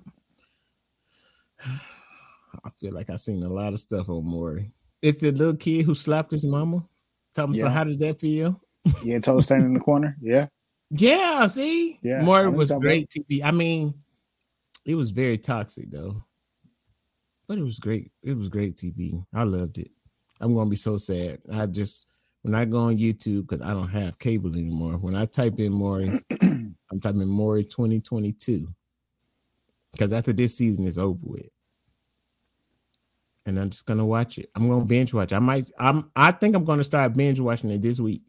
[2.64, 4.72] I feel like I've seen a lot of stuff on Maury.
[5.02, 6.86] It's the little kid who slapped his mama.
[7.34, 8.62] Tell me, so how does that feel?
[9.04, 10.48] yeah, told standing in the corner, yeah.
[10.90, 13.42] Yeah, see, Yeah, Maury was great TV.
[13.44, 13.94] I mean,
[14.86, 16.24] it was very toxic though,
[17.48, 18.12] but it was great.
[18.22, 19.24] It was great TV.
[19.34, 19.92] I loved it.
[20.42, 21.40] I'm gonna be so sad.
[21.52, 22.08] I just
[22.42, 24.98] when I go on YouTube because I don't have cable anymore.
[24.98, 28.68] When I type in Maury, I'm typing Maury 2022
[29.92, 31.48] because after this season is over with.
[33.46, 34.50] And I'm just gonna watch it.
[34.56, 35.34] I'm gonna binge watch.
[35.34, 35.66] I might.
[35.80, 36.12] I'm.
[36.16, 38.22] I think I'm gonna start binge watching it this week.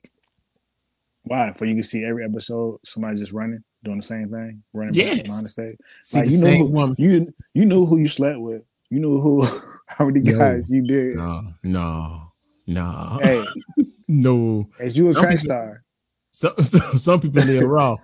[1.25, 1.53] Why?
[1.53, 5.16] For you can see every episode, somebody just running, doing the same thing, running Yes.
[5.16, 5.77] back behind the stage.
[6.03, 6.96] See Like, you know who, woman.
[6.98, 8.62] you you knew who you slept with.
[8.88, 9.46] You know who
[9.87, 10.38] how many No.
[10.38, 11.16] guys you did.
[11.16, 12.33] No, no,
[12.66, 13.44] no, Hey,
[14.09, 14.70] no.
[14.81, 15.85] as you a Some track people- star,
[16.31, 17.98] So, so some people live raw.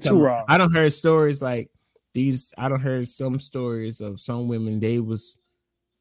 [0.00, 0.44] too wrong.
[0.48, 1.70] I don't heard stories like
[2.14, 2.52] these.
[2.58, 4.80] I don't heard some stories of some women.
[4.80, 5.38] They was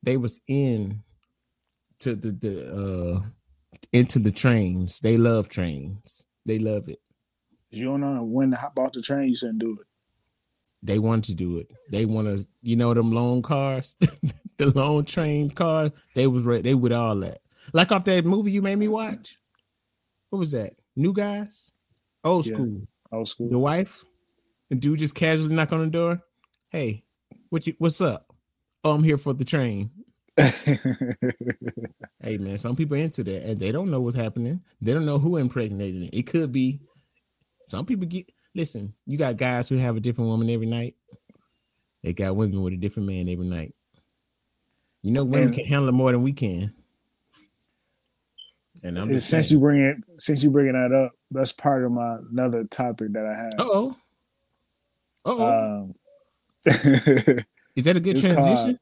[0.03, 1.03] they was in
[1.99, 3.21] to the the uh
[3.93, 4.99] into the trains.
[4.99, 6.25] They love trains.
[6.45, 6.99] They love it.
[7.71, 9.85] You don't know when to hop off the train, you shouldn't do it.
[10.81, 11.69] They want to do it.
[11.91, 13.97] They want to, you know, them long cars,
[14.57, 15.91] the long train cars.
[16.15, 17.39] They was re- they with all that.
[17.73, 19.37] Like off that movie you made me watch.
[20.29, 20.73] What was that?
[20.95, 21.71] New guys,
[22.23, 22.53] old Yeah.
[22.53, 22.81] school.
[23.11, 23.49] Old school.
[23.49, 24.03] The wife,
[24.69, 26.21] the dude just casually knock on the door.
[26.69, 27.03] Hey,
[27.49, 27.73] what you?
[27.79, 28.33] What's up?
[28.83, 29.91] Oh, I'm here for the train.
[32.21, 34.61] Hey man, some people into that and they don't know what's happening.
[34.81, 36.17] They don't know who impregnated it.
[36.17, 36.81] It could be
[37.69, 40.95] some people get listen, you got guys who have a different woman every night.
[42.03, 43.73] They got women with a different man every night.
[45.01, 46.73] You know, women And- can handle it more than we can.
[48.83, 51.91] And I'm just since you bring it, since you bringing that up, that's part of
[51.93, 53.53] my another topic that I have.
[53.59, 53.95] oh,
[55.25, 55.95] oh, Um,
[56.65, 58.55] is that a good transition?
[58.55, 58.77] called-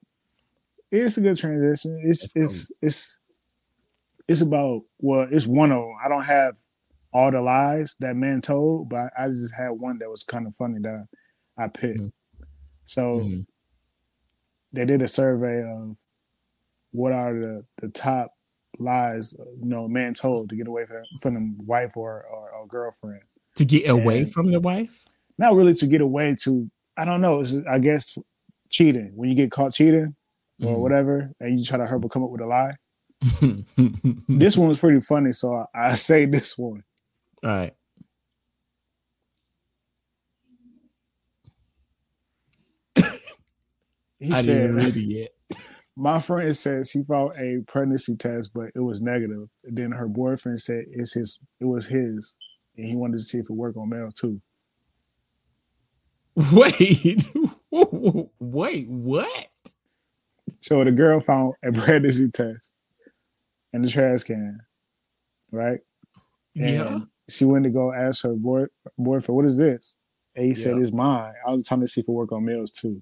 [0.90, 2.02] it's a good transition.
[2.06, 3.20] It's it's it's
[4.28, 5.96] it's about well, it's one of them.
[6.04, 6.56] I don't have
[7.14, 10.56] all the lies that men told, but I just had one that was kind of
[10.56, 11.08] funny that
[11.58, 12.00] I picked.
[12.00, 12.12] Mhm.
[12.86, 13.46] So Mhm.
[14.72, 15.98] they did a survey of
[16.92, 18.32] what are the the top
[18.80, 22.68] lies you know men told to get away from from a wife or or, or
[22.68, 23.24] girlfriend.
[23.56, 25.06] To get away And- from the wife?
[25.38, 26.70] Not really to get away to.
[26.98, 27.42] I don't know.
[27.42, 28.18] It's, I guess
[28.70, 30.16] cheating when you get caught cheating
[30.62, 30.80] or Mhm.
[30.80, 32.76] whatever, and you try to help her come up with a lie.
[34.28, 36.84] This one was pretty funny, so I, I say this one.
[37.44, 37.74] right.
[44.20, 45.30] He I said, didn't read it yet.
[45.96, 49.48] "My friend said she found a pregnancy test, but it was negative.
[49.64, 52.36] And then her boyfriend said it's his, it was his,
[52.76, 54.42] and he wanted to see if it worked on males too.
[56.54, 57.28] Wait,
[58.40, 59.48] wait, what?
[60.62, 62.74] So the girl found a pregnancy test
[63.74, 64.60] in the trash can,
[65.52, 65.80] right?
[66.54, 67.00] Yeah.
[67.28, 68.66] She went to go ask her boy,
[69.00, 69.98] boyfriend, "What is this?"
[70.36, 72.72] And he said, "It's mine." I was trying to see if it work on males
[72.72, 73.02] too.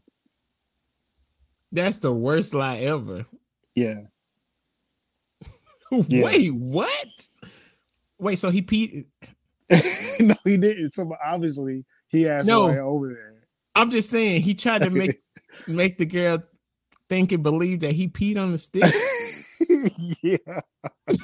[1.74, 3.26] That's the worst lie ever.
[3.76, 4.04] Yeah,
[6.08, 6.24] Yeah.
[6.24, 7.30] Wait, what?
[8.18, 9.06] Wait, so he peed?
[10.22, 10.92] no, he didn't.
[10.92, 12.62] So obviously he has No.
[12.62, 13.48] somebody over there.
[13.76, 15.22] I'm just saying he tried to make
[15.68, 16.44] make the girl
[17.10, 18.84] think and believe that he peed on the stick.
[20.24, 20.38] yeah.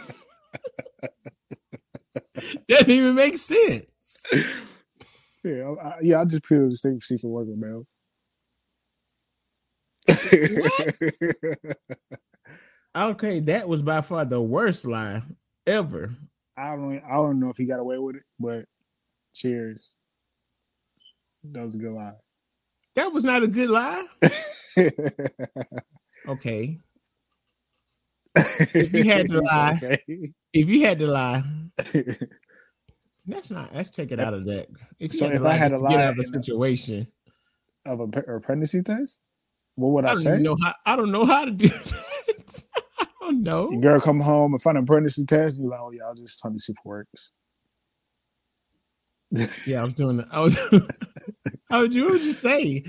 [2.68, 3.86] Doesn't even make sense.
[5.44, 7.86] Yeah, I, yeah, I just peel the steak see for working, man.
[12.96, 15.22] Okay, that was by far the worst lie
[15.66, 16.14] ever.
[16.58, 18.66] I don't I don't know if he got away with it, but
[19.34, 19.96] cheers.
[21.44, 22.14] That was a good lie.
[22.96, 24.06] That was not a good lie.
[26.28, 26.78] Okay.
[28.36, 29.80] if you had to lie.
[29.84, 30.34] okay.
[30.54, 31.44] If you had to lie,
[33.26, 34.68] that's not let's take it out of that.
[35.00, 37.08] If So to if I had to to get lie out of a situation,
[37.86, 39.20] of a, a pregnancy test,
[39.76, 40.38] what would I I, say?
[40.38, 42.64] know how I don't know how to do that.
[43.02, 43.72] I don't know.
[43.72, 46.40] Your girl come home and find a pregnancy test, you like, oh yeah, I'll just
[46.40, 47.32] tell me see if it works.
[49.32, 50.28] Yeah, I was doing it.
[50.32, 50.58] I was
[51.70, 52.84] how would you what would you say?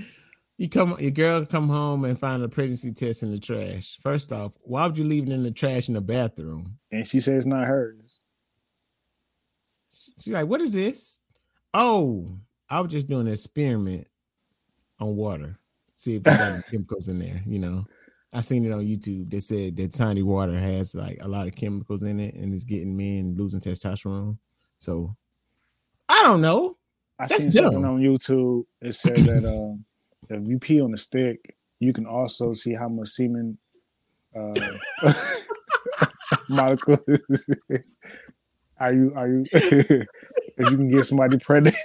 [0.57, 3.97] You come your girl come home and find a pregnancy test in the trash.
[4.01, 6.77] First off, why would you leave it in the trash in the bathroom?
[6.91, 8.19] and she says it's not hers.
[10.19, 11.19] She's like, what is this?
[11.73, 12.37] Oh,
[12.69, 14.07] I was just doing an experiment
[14.99, 15.57] on water.
[15.95, 17.85] See if there's chemicals in there, you know.
[18.31, 19.29] I seen it on YouTube.
[19.29, 22.63] They said that tiny water has like a lot of chemicals in it and it's
[22.63, 24.37] getting men losing testosterone.
[24.79, 25.15] So
[26.09, 26.75] I don't know.
[27.19, 28.65] I That's seen something on YouTube.
[28.81, 29.85] It said that um,
[30.29, 33.57] if you pee on a stick, you can also see how much semen
[34.35, 34.53] uh,
[36.49, 36.99] molecules.
[38.79, 39.13] are you?
[39.15, 39.43] Are you?
[39.51, 41.75] if you can get somebody pregnant.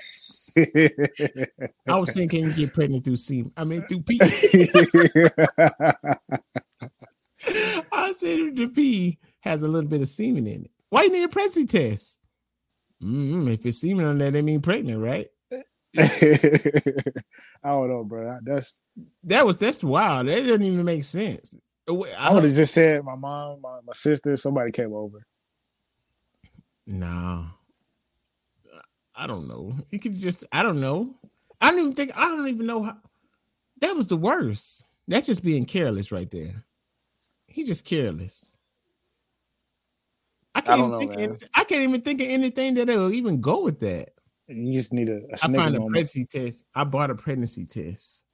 [1.87, 3.52] I was thinking can you get pregnant through semen.
[3.57, 4.18] I mean through pee.
[7.92, 10.70] I said the pee has a little bit of semen in it.
[10.90, 12.20] Why you need a pregnancy test?
[13.02, 15.28] Mm, if it's semen on there, they mean pregnant, right?
[15.98, 16.02] I
[17.64, 18.38] don't know, bro.
[18.42, 18.80] That's
[19.24, 20.28] That was that's wild.
[20.28, 21.54] That doesn't even make sense.
[21.88, 25.26] I would have just said my mom, my, my sister, somebody came over.
[26.87, 27.46] No.
[29.14, 29.74] I don't know.
[29.90, 31.16] You could just I don't know.
[31.61, 32.98] I don't even think I don't even know how
[33.80, 34.84] that was the worst.
[35.08, 36.64] That's just being careless right there.
[37.46, 38.58] He just careless.
[40.59, 41.31] I can't don't even know, think man.
[41.31, 44.11] of, I can't even think of anything that will even go with that.
[44.49, 46.64] You just need a, a I find a pregnancy test.
[46.75, 48.25] I bought a pregnancy test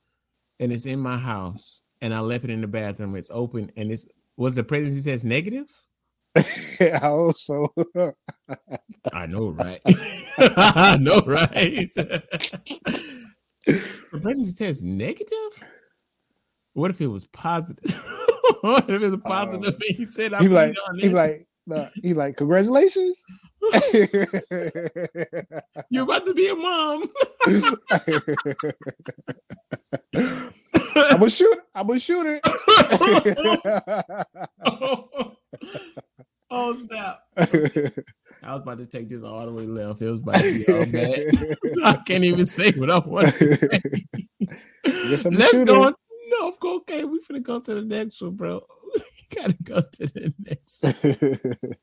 [0.60, 3.16] and it's in my house and I left it in the bathroom.
[3.16, 4.06] It's open and it's
[4.36, 5.66] was the pregnancy test negative?
[6.36, 7.74] I hope so.
[9.12, 9.80] I know, right?
[10.38, 11.90] I know, right?
[11.94, 13.20] the
[14.10, 15.64] pregnancy test negative?
[16.72, 18.02] What if it was positive?
[18.62, 19.74] what if it was positive?
[19.74, 23.24] Um, and he said, "I peed like, he like, nah, he like, congratulations.
[25.90, 27.10] You're about to be a mom."
[30.96, 31.58] I'm a shoot.
[31.74, 32.40] I'm a shooter.
[36.50, 37.20] oh snap!
[37.36, 37.42] I
[38.52, 40.02] was about to take this all the way left.
[40.02, 41.26] It was about to be all bad.
[41.84, 43.80] I can't even say what I want to say.
[44.84, 45.64] Let's shooter.
[45.64, 45.84] go.
[45.84, 45.94] On.
[46.28, 48.64] No, okay, we finna go to the next one, bro.
[49.34, 50.84] We gotta go to the next.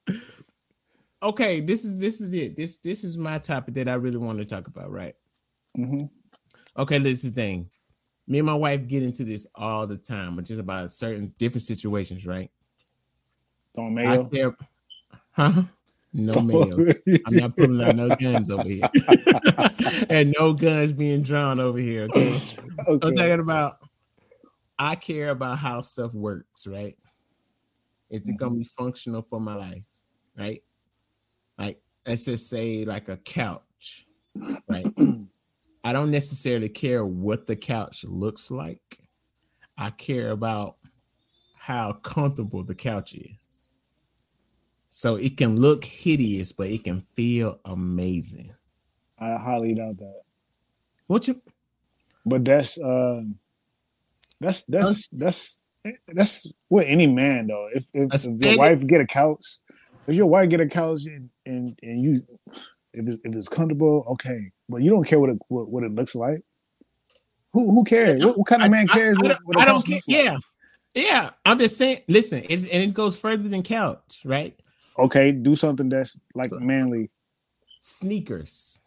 [1.24, 2.56] Okay, this is this is it.
[2.56, 5.16] This this is my topic that I really want to talk about, right?
[5.78, 6.06] Mm-hmm.
[6.78, 7.70] Okay, this is the thing.
[8.28, 11.62] Me and my wife get into this all the time, but just about certain different
[11.64, 12.50] situations, right?
[13.76, 14.24] Don't I mayo.
[14.26, 14.56] care,
[15.32, 15.62] huh?
[16.12, 16.88] No mayo.
[17.26, 18.90] I'm not pulling out no guns over here,
[20.10, 22.08] and no guns being drawn over here.
[22.16, 22.36] Okay,
[22.88, 23.78] I'm talking about.
[24.80, 26.98] I care about how stuff works, right?
[28.12, 29.84] Is it gonna be functional for my life,
[30.38, 30.62] right?
[31.58, 34.06] Like let's just say like a couch,
[34.68, 34.86] right?
[35.84, 39.00] I don't necessarily care what the couch looks like.
[39.78, 40.76] I care about
[41.56, 43.70] how comfortable the couch is.
[44.90, 48.54] So it can look hideous, but it can feel amazing.
[49.18, 50.22] I highly doubt that.
[51.08, 51.42] What you
[52.26, 53.22] But that's uh,
[54.40, 55.64] that's that's that's
[56.14, 57.70] that's what any man though.
[57.74, 59.46] If if, if your wife get a couch,
[60.08, 62.24] if your wife get a couch and and, and you
[62.94, 64.52] if it's, if it's comfortable, okay.
[64.70, 66.42] But you don't care what it what, what it looks like.
[67.54, 68.24] Who who cares?
[68.24, 69.96] What, what kind of man I- cares I, what, don't- what I don't care.
[69.96, 70.04] like?
[70.08, 70.38] Yeah.
[70.94, 71.30] Yeah.
[71.46, 74.58] I'm just saying, listen, it's, and it goes further than couch, right?
[75.00, 77.10] Okay, do something that's like manly.
[77.80, 78.80] Sneakers.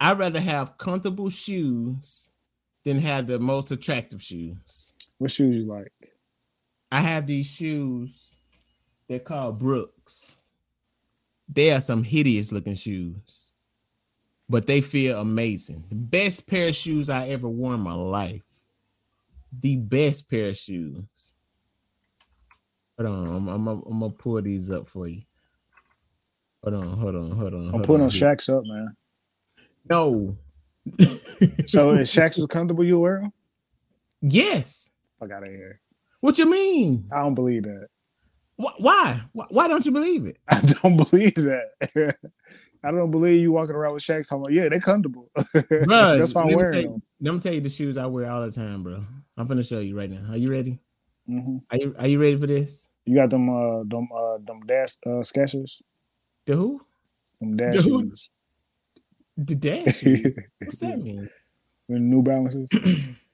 [0.00, 2.30] I'd rather have comfortable shoes
[2.84, 4.92] than have the most attractive shoes.
[5.18, 5.92] What shoes you like?
[6.92, 8.36] I have these shoes.
[9.08, 10.32] They're called Brooks.
[11.48, 13.52] they are some hideous looking shoes,
[14.48, 15.84] but they feel amazing.
[15.88, 18.42] The best pair of shoes I ever wore in my life.
[19.60, 21.04] The best pair of shoes.
[22.98, 25.22] Hold on, I'm, I'm, I'm gonna pull these up for you.
[26.64, 27.74] Hold on, hold on, hold on.
[27.74, 28.96] I'm putting on on Shaq's up, man.
[29.88, 30.36] No.
[31.66, 33.32] So is Shaq's comfortable you wear them?
[34.20, 34.85] yes.
[35.20, 35.80] Fuck out of here.
[36.20, 37.08] What you mean?
[37.12, 37.88] I don't believe that.
[38.58, 39.20] Wh- Why?
[39.34, 40.38] Wh- Why don't you believe it?
[40.48, 42.16] I don't believe that.
[42.84, 44.30] I don't believe you walking around with Shaq's.
[44.30, 45.30] I'm like, yeah, they're comfortable.
[45.36, 47.02] Bruh, That's why I'm wearing you- them.
[47.20, 49.04] Let me tell you the shoes I wear all the time, bro.
[49.38, 50.32] I'm gonna show you right now.
[50.32, 50.78] Are you ready?
[51.26, 52.88] hmm Are you Are you ready for this?
[53.06, 55.80] You got them uh them uh them dash uh Skechers,
[56.44, 56.80] The who?
[57.40, 57.84] them dash Dude.
[57.84, 58.30] shoes.
[59.38, 60.04] The dash.
[60.64, 61.28] What's that mean?
[61.88, 62.70] The New Balances.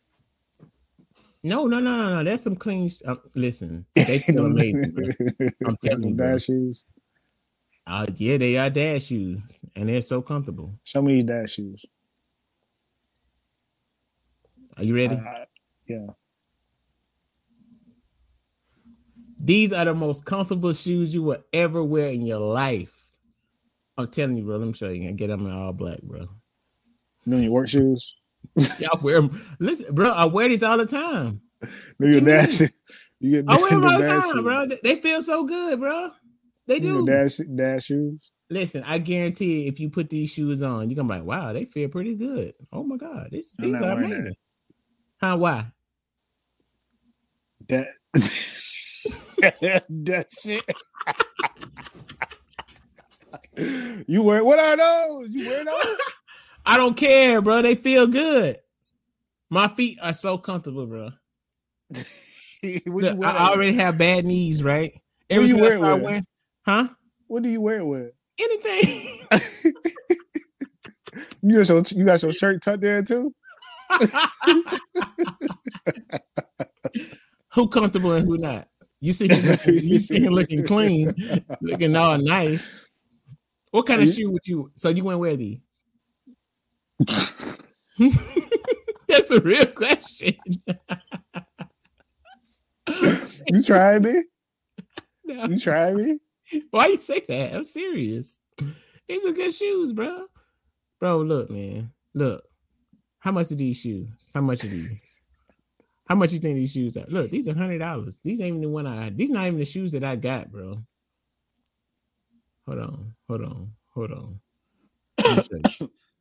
[1.45, 2.25] No, no, no, no, no.
[2.25, 2.91] That's some clean.
[3.05, 4.93] Uh, listen, they feel amazing.
[4.93, 5.09] Bro.
[5.67, 6.33] I'm telling you, Them bro.
[6.33, 6.85] dash shoes.
[7.87, 9.41] Uh, yeah, they are dash shoes,
[9.75, 10.73] and they're so comfortable.
[10.85, 11.85] Show me your dash shoes.
[14.77, 15.17] Are you ready?
[15.17, 15.47] I-
[15.89, 16.07] yeah.
[19.45, 23.11] These are the most comfortable shoes you will ever wear in your life.
[23.99, 24.57] I'm telling you, bro.
[24.59, 25.09] Let me show you.
[25.09, 26.21] I get them in all black, bro.
[26.21, 26.29] You
[27.27, 28.15] know your work shoes.
[28.57, 29.57] Yeah, I wear them.
[29.59, 30.11] Listen, bro.
[30.11, 31.41] I wear these all the time.
[32.01, 32.61] Your you dash.
[33.21, 34.43] You get I wear them all the time, shoes.
[34.43, 34.67] bro.
[34.83, 36.11] They- feel so good, bro.
[36.67, 37.07] They do.
[37.07, 38.31] dash dash shoes.
[38.51, 41.65] Listen, I guarantee if you put these shoes on, you're gonna be like, wow, they
[41.65, 42.53] feel pretty good.
[42.73, 44.35] Oh my god, this, these are amazing.
[45.19, 45.67] How why?
[47.69, 47.89] That
[49.89, 50.65] that shit.
[54.07, 55.31] you wear what are those?
[55.31, 55.97] You wear those?
[56.65, 57.63] I don't care, bro.
[57.63, 58.59] They feel good.
[59.51, 61.11] My feet are so comfortable, bro.
[62.87, 64.93] Look, I already have bad knees, right?
[65.29, 66.03] What Ever you I wear with?
[66.03, 66.27] wearing,
[66.65, 66.89] huh?
[67.27, 68.13] What do you wear it with?
[68.39, 69.27] Anything.
[71.43, 73.35] You got your you got your shirt tucked there too?
[77.53, 78.69] who comfortable and who not?
[79.01, 81.13] You see you see him looking clean,
[81.61, 82.87] looking all nice.
[83.73, 84.71] What kind of you- shoe would you?
[84.75, 85.61] So you wouldn't wear these?
[89.09, 90.35] That's a real question.
[92.89, 94.23] You try me?
[95.25, 95.45] No.
[95.45, 96.19] You try me?
[96.73, 97.55] Why you say that?
[97.55, 98.39] I'm serious.
[99.09, 100.27] These are good shoes, bro.
[100.99, 101.93] Bro, look, man.
[102.13, 102.43] Look.
[103.21, 104.09] How much are these shoes?
[104.35, 105.25] How much are these?
[106.09, 107.05] How much you think these shoes are?
[107.07, 108.19] Look, these are hundred dollars.
[108.25, 110.83] These ain't even the one I these not even the shoes that I got, bro.
[112.67, 114.41] Hold on, hold on, hold on.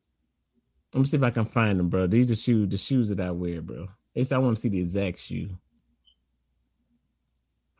[0.94, 1.06] Let me.
[1.06, 2.06] See if I can find them, bro.
[2.06, 3.84] These are shoes, the shoes that I wear, bro.
[3.84, 5.50] At least I want to see the exact shoe.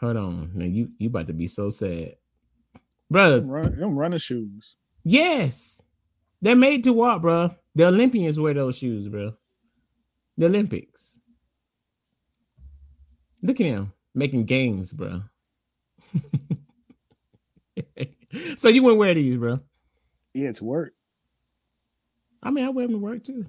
[0.01, 0.51] Hold on.
[0.55, 2.16] Now you you about to be so sad.
[3.11, 4.77] Brother, Them, run, them running shoes.
[5.05, 5.83] Yes,
[6.40, 7.55] they're made to walk, bro.
[7.75, 9.35] The Olympians wear those shoes, bro.
[10.38, 11.18] The Olympics.
[13.42, 15.22] Look at him making gains, bro.
[18.57, 19.61] so you wouldn't wear these, bro?
[20.35, 20.94] Yeah, to work.
[22.42, 23.46] I mean, I wear them to work too.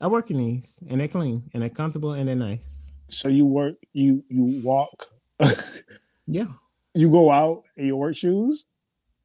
[0.00, 2.92] I work in these, and they're clean, and they're comfortable, and they're nice.
[3.08, 5.06] So you work, you you walk,
[6.26, 6.46] Yeah.
[6.94, 8.66] you go out in your work shoes.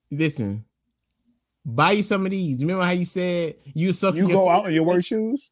[0.09, 0.65] Listen,
[1.65, 2.59] buy you some of these.
[2.61, 4.15] Remember how you said you suck?
[4.15, 5.51] You go out in your work shoes.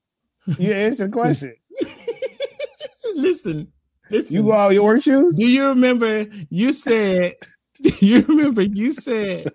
[0.58, 1.56] Yeah, it's a question.
[3.16, 3.72] listen,
[4.10, 4.36] listen.
[4.36, 5.38] You go out in your work shoes.
[5.38, 7.36] Do you remember you said
[8.00, 9.48] you remember you said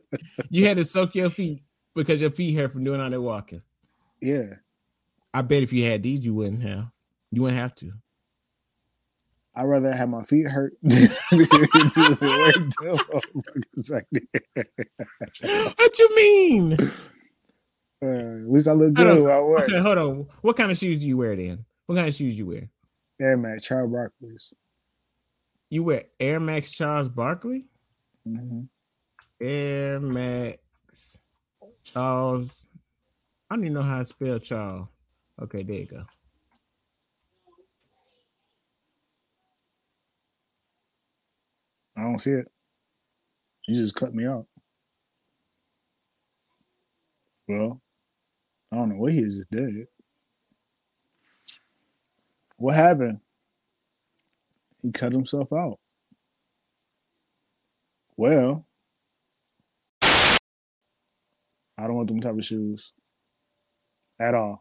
[0.49, 1.63] you had to soak your feet
[1.97, 3.63] because your feet hurt from doing all that walking?
[4.21, 4.55] Yeah,
[5.35, 6.91] I bet if you had these, you wouldn't have.
[7.33, 7.93] You wouldn't have to.
[9.57, 10.75] I'd rather have my feet hurt.
[10.83, 15.75] than to wear them motherfuckers like that.
[15.77, 16.77] What you mean?
[18.03, 19.63] Uh, at least I look good while I work.
[19.63, 20.27] Okay, hold on.
[20.43, 21.65] What kind of shoes do you wear then?
[21.87, 22.69] What kind of shoes you wear?
[23.19, 24.53] Air Max, Charles Barkley's.
[25.71, 27.65] You wear Air Max Charles Barkley?
[28.25, 28.63] hmm
[29.41, 31.19] Air Max
[31.93, 32.67] Charles.
[33.49, 34.89] I don't even know how to spell Charles.
[35.41, 36.05] Okay, there you go.
[41.97, 42.51] I don't see it.
[43.69, 44.47] You just cut me off.
[47.49, 47.81] Well,
[48.73, 49.87] I don't know what he just did.
[52.57, 53.21] What happened?
[54.83, 55.79] He cut himself out.
[58.17, 58.67] Well,
[60.03, 60.39] I
[61.83, 62.93] don't want them type of shoes
[64.21, 64.61] at all.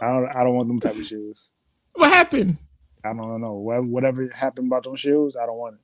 [0.00, 0.36] I don't.
[0.36, 1.50] I don't want them type of shoes.
[1.94, 2.58] What happened?
[3.04, 3.54] I don't know.
[3.54, 5.80] Whatever happened about them shoes, I don't want it.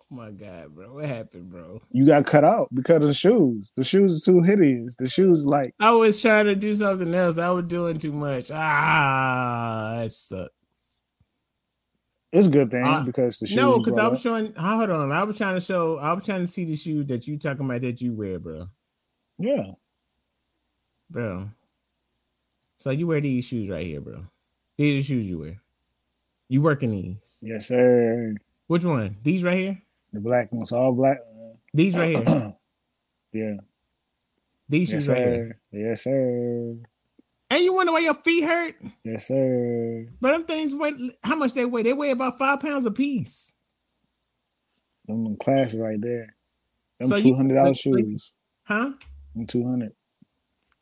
[0.00, 0.94] Oh my god, bro.
[0.94, 1.80] What happened, bro?
[1.90, 3.72] You got cut out because of the shoes.
[3.76, 4.96] The shoes are too hideous.
[4.96, 7.38] The shoes like I was trying to do something else.
[7.38, 8.50] I was doing too much.
[8.52, 10.50] Ah, that sucks.
[12.34, 13.56] It's a good thing Uh, because the shoes.
[13.56, 14.52] No, because I was showing.
[14.54, 15.96] Hold on, I was trying to show.
[15.98, 18.68] I was trying to see the shoe that you talking about that you wear, bro.
[19.38, 19.72] yeah.
[21.10, 21.48] Bro.
[22.78, 24.26] So you wear these shoes right here, bro.
[24.76, 25.60] These are the shoes you wear.
[26.48, 27.38] You working these?
[27.40, 28.34] Yes, sir.
[28.66, 29.16] Which one?
[29.22, 29.82] These right here?
[30.12, 31.18] The black ones, all black.
[31.72, 32.54] These right here?
[33.32, 33.54] yeah.
[34.68, 35.60] These Yes, shoes right here.
[35.72, 36.76] Yes, sir.
[37.50, 38.74] And you wonder why your feet hurt?
[39.04, 40.06] Yes, sir.
[40.20, 40.92] But them things weigh
[41.22, 41.82] how much they weigh?
[41.82, 43.54] They weigh about five pounds a piece.
[45.06, 46.34] Them, classes right there.
[47.00, 48.32] Them So two hundred dollars shoes.
[48.64, 48.92] Huh?
[49.34, 49.92] Them two hundred.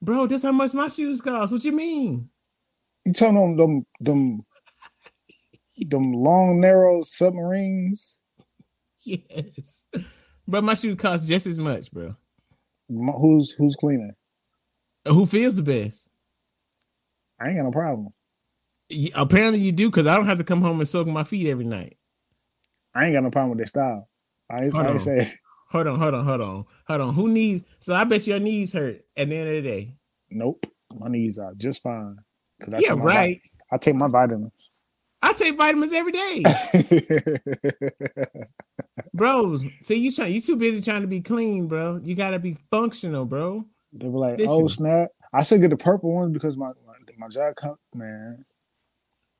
[0.00, 1.52] Bro, that's how much my shoes cost.
[1.52, 2.28] What you mean?
[3.04, 4.46] You tell them them them
[5.76, 8.20] them long narrow submarines.
[9.04, 9.82] Yes.
[10.46, 12.14] Bro, my shoes cost just as much, bro.
[12.88, 14.16] m- Who's who's cleaner?
[15.08, 16.08] Who feels the best?
[17.43, 18.09] I ain't got no problem.
[19.16, 21.64] Apparently you do, because I don't have to come home and soak my feet every
[21.64, 21.97] night.
[22.95, 24.09] I ain't got no problem with their style.
[24.51, 24.99] I ain't, Hold I on.
[24.99, 25.32] say
[25.70, 27.14] Hold on, hold on, hold on, hold on.
[27.14, 27.64] Who needs?
[27.78, 29.95] So I bet your knees hurt at the end of the day.
[30.30, 30.66] nope.
[30.95, 32.16] My knees are just fine.
[32.61, 33.40] 'Cause I yeah, take my right.
[33.72, 34.70] I take my vitamins.
[35.22, 36.45] I take vitamins every day,
[39.14, 39.57] bro.
[39.80, 41.99] See, you try, you too busy trying to be clean, bro.
[42.03, 43.64] You gotta be functional, bro.
[43.93, 44.49] they were like, Listen.
[44.51, 46.91] "Oh snap!" I should get the purple ones because my my,
[47.23, 48.45] my job come man.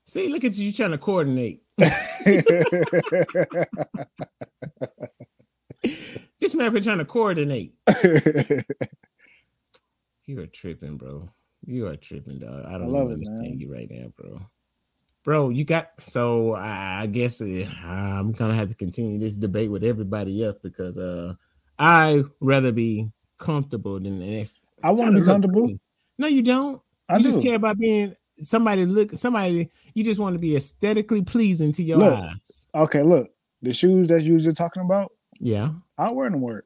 [0.05, 1.63] See, look at you, trying to coordinate.
[6.39, 7.73] This man been trying to coordinate.
[10.25, 11.27] You are tripping, bro.
[11.65, 12.65] You are tripping, dog.
[12.65, 14.39] I don't love even it, understand you right now, bro.
[15.25, 19.69] Bro, you got so I, I guess uh, I'm gonna have to continue this debate
[19.69, 21.33] with everybody else because uh
[21.77, 24.59] I rather be comfortable than the next.
[24.81, 25.69] I want to be comfortable.
[26.17, 26.81] No, you don't.
[27.09, 27.29] I you do.
[27.31, 29.69] just care about being somebody look somebody.
[29.93, 32.13] You just want to be aesthetically pleasing to your Look.
[32.13, 32.67] eyes.
[32.73, 33.29] Okay, look,
[33.61, 36.65] the shoes that you were just talking about, Yeah, I wear them work.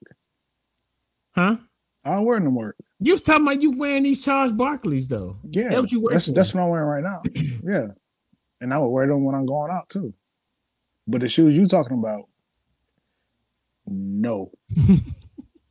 [1.36, 1.58] huh?
[2.06, 2.78] I wear them work.
[3.00, 5.38] You was talking about you wearing these Charles Barkley's though.
[5.50, 7.22] Yeah, That what you wear that's that's what I'm wearing right now.
[7.64, 7.88] yeah,
[8.62, 10.14] and I would wear them when I'm going out too.
[11.08, 12.28] But the shoes you talking about,
[13.88, 14.52] no.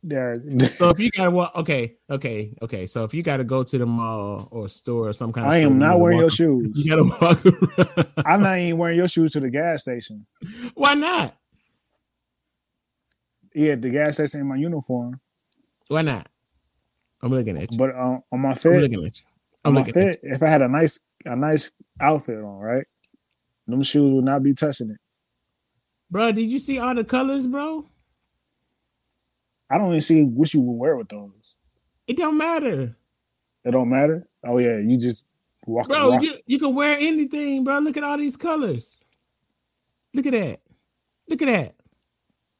[0.07, 0.35] They're
[0.69, 2.87] So if you gotta walk, okay, okay, okay.
[2.87, 5.57] So if you gotta go to the mall or store or some kind of, I
[5.57, 6.71] am not wearing your shoes.
[6.75, 8.25] You gotta walk around.
[8.25, 10.25] I'm not even wearing your shoes to the gas station.
[10.75, 11.35] Why not?
[13.53, 15.19] Yeah, the gas station in my uniform,
[15.89, 16.29] Why not?
[17.21, 17.77] I'm looking at you.
[17.77, 19.25] but uh, on my fit, I'm looking at you.
[19.65, 22.85] I'm looking at fit, if I had a nice a nice outfit on, right,
[23.67, 24.97] them shoes would not be touching it.
[26.09, 27.85] Bro, did you see all the colors, bro?
[29.69, 31.55] I don't even see what you would wear with those.
[32.07, 32.95] It don't matter.
[33.65, 34.27] It don't matter.
[34.45, 35.25] Oh yeah, you just
[35.65, 35.87] walk.
[35.87, 37.79] Bro, walk- you, you can wear anything, bro.
[37.79, 39.03] Look at all these colors.
[40.13, 40.61] Look at that.
[41.27, 41.75] Look at that.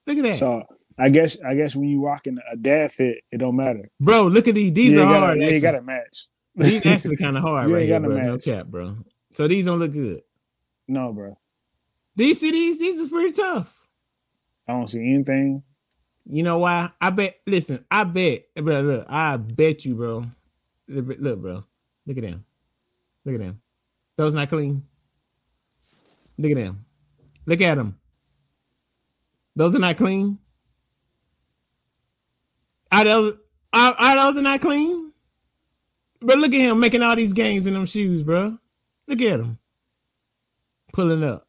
[0.06, 0.36] Look at that.
[0.36, 0.64] So
[1.00, 3.90] I guess I guess when you walk in a dad fit, it don't matter.
[4.02, 4.74] bro, look at these.
[4.74, 5.40] These you are gotta, hard.
[5.42, 6.28] you got to match.
[6.56, 8.24] These actually kind of hard You right ain't here, gotta bro.
[8.26, 8.98] No cap, bro.
[9.34, 10.24] So these don't look good.
[10.88, 11.38] no, bro.
[12.18, 12.80] Do you see these?
[12.80, 13.88] These are pretty tough.
[14.68, 15.62] I don't see anything.
[16.30, 16.92] You know why?
[17.00, 17.40] I bet.
[17.48, 18.82] Listen, I bet, bro.
[18.82, 20.26] Look, I bet you, bro.
[20.88, 21.64] Look, bro.
[22.06, 22.46] Look at them.
[23.26, 23.62] Look at them.
[24.18, 24.84] Those not clean.
[26.38, 26.86] Look at them.
[27.46, 27.98] Look at them.
[29.56, 30.38] Those are not clean.
[32.92, 33.40] Are those
[33.74, 35.12] are, are those not clean?
[36.20, 38.58] But look at him making all these gains in them shoes, bro.
[39.08, 39.60] Look at him
[40.94, 41.47] pulling up.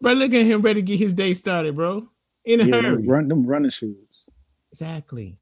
[0.00, 2.08] Bro, look at him ready to get his day started, bro.
[2.44, 3.06] In a Yeah, hurry.
[3.06, 4.28] run, them running shoes.
[4.72, 5.38] Exactly.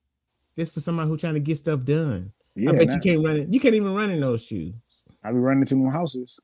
[0.56, 2.32] This for somebody who trying to get stuff done.
[2.54, 3.48] Yeah, I bet nah, you can't run it.
[3.52, 4.74] You can't even run in those shoes.
[5.22, 6.40] I be running to them houses,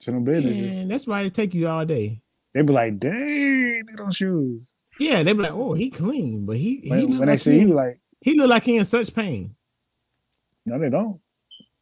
[0.00, 0.60] to them businesses.
[0.78, 2.22] Man, that's why it take you all day.
[2.54, 6.56] They be like, "Dang, at those shoes." Yeah, they be like, "Oh, he clean," but
[6.56, 8.84] he he When, look when they see he, you, like, he look like he in
[8.86, 9.54] such pain.
[10.66, 11.20] no, they don't.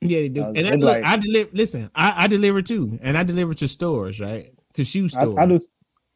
[0.01, 0.43] Yeah, they do.
[0.43, 1.51] Uh, and they that, look, like- I deliver.
[1.53, 4.53] Listen, I, I deliver too, and I deliver to stores, right?
[4.75, 5.59] To shoe I, stores, I do.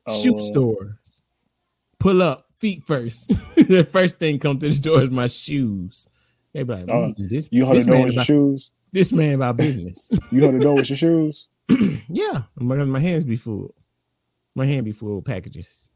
[0.06, 1.22] Oh, shoe uh, stores.
[1.98, 3.28] Pull up feet first.
[3.56, 6.08] the first thing come to the door is my shoes.
[6.52, 8.70] They be like, Oh, "Mm, this You this man your about, shoes.
[8.92, 10.10] this man about business.
[10.30, 11.48] You hold the door with your shoes.
[12.08, 13.74] yeah, my, my hands be full.
[14.54, 15.88] My hand be full of packages.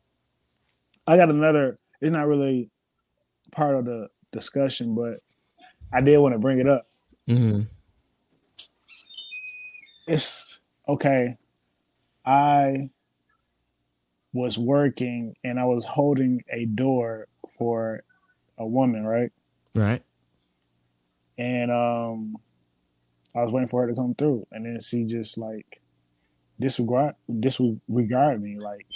[1.06, 1.76] I got another.
[2.00, 2.70] It's not really
[3.52, 5.20] part of the discussion, but
[5.92, 6.88] I did want to bring it up.
[7.28, 7.62] Mm-hmm.
[10.08, 11.36] It's okay.
[12.26, 12.90] I
[14.32, 18.02] was working and I was holding a door for
[18.58, 19.32] a woman, right?
[19.74, 20.02] Right.
[21.38, 22.36] And um
[23.34, 25.80] I was waiting for her to come through and then she just like
[26.58, 28.86] disregard disregard me like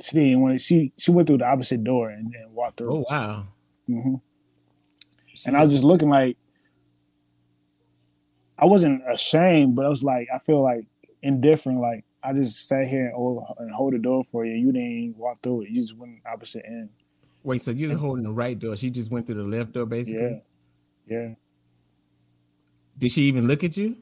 [0.00, 2.92] she didn't want to, she she went through the opposite door and, and walked through.
[2.98, 3.44] Oh wow.
[3.86, 4.16] hmm
[5.46, 6.36] And I was just looking like
[8.58, 10.86] I wasn't ashamed, but I was like I feel like
[11.22, 11.80] indifferent.
[11.80, 14.54] Like I just sat here and hold, and hold the door for you.
[14.54, 15.70] You didn't walk through it.
[15.70, 16.88] You just went opposite end.
[17.42, 18.74] Wait, so you was holding the right door?
[18.74, 20.42] She just went through the left door, basically.
[21.06, 21.34] Yeah, yeah.
[22.98, 23.96] Did she even look at you?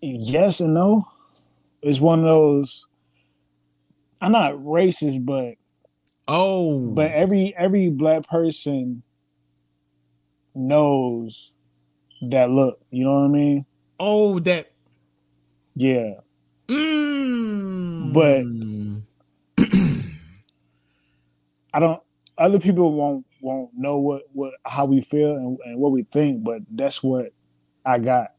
[0.00, 1.08] Yes and no.
[1.82, 2.86] It's one of those.
[4.20, 5.54] I'm not racist, but
[6.26, 9.02] Oh, but every every black person
[10.54, 11.52] knows
[12.22, 12.80] that look.
[12.90, 13.66] You know what I mean?
[14.00, 14.70] oh, that.
[15.76, 16.14] Yeah.
[16.68, 18.12] Mm.
[18.12, 18.44] But-
[21.72, 22.00] I don't.
[22.38, 26.42] Other people won't won't know what what how we feel and, and what we think,
[26.44, 27.32] but that's what
[27.84, 28.32] I got,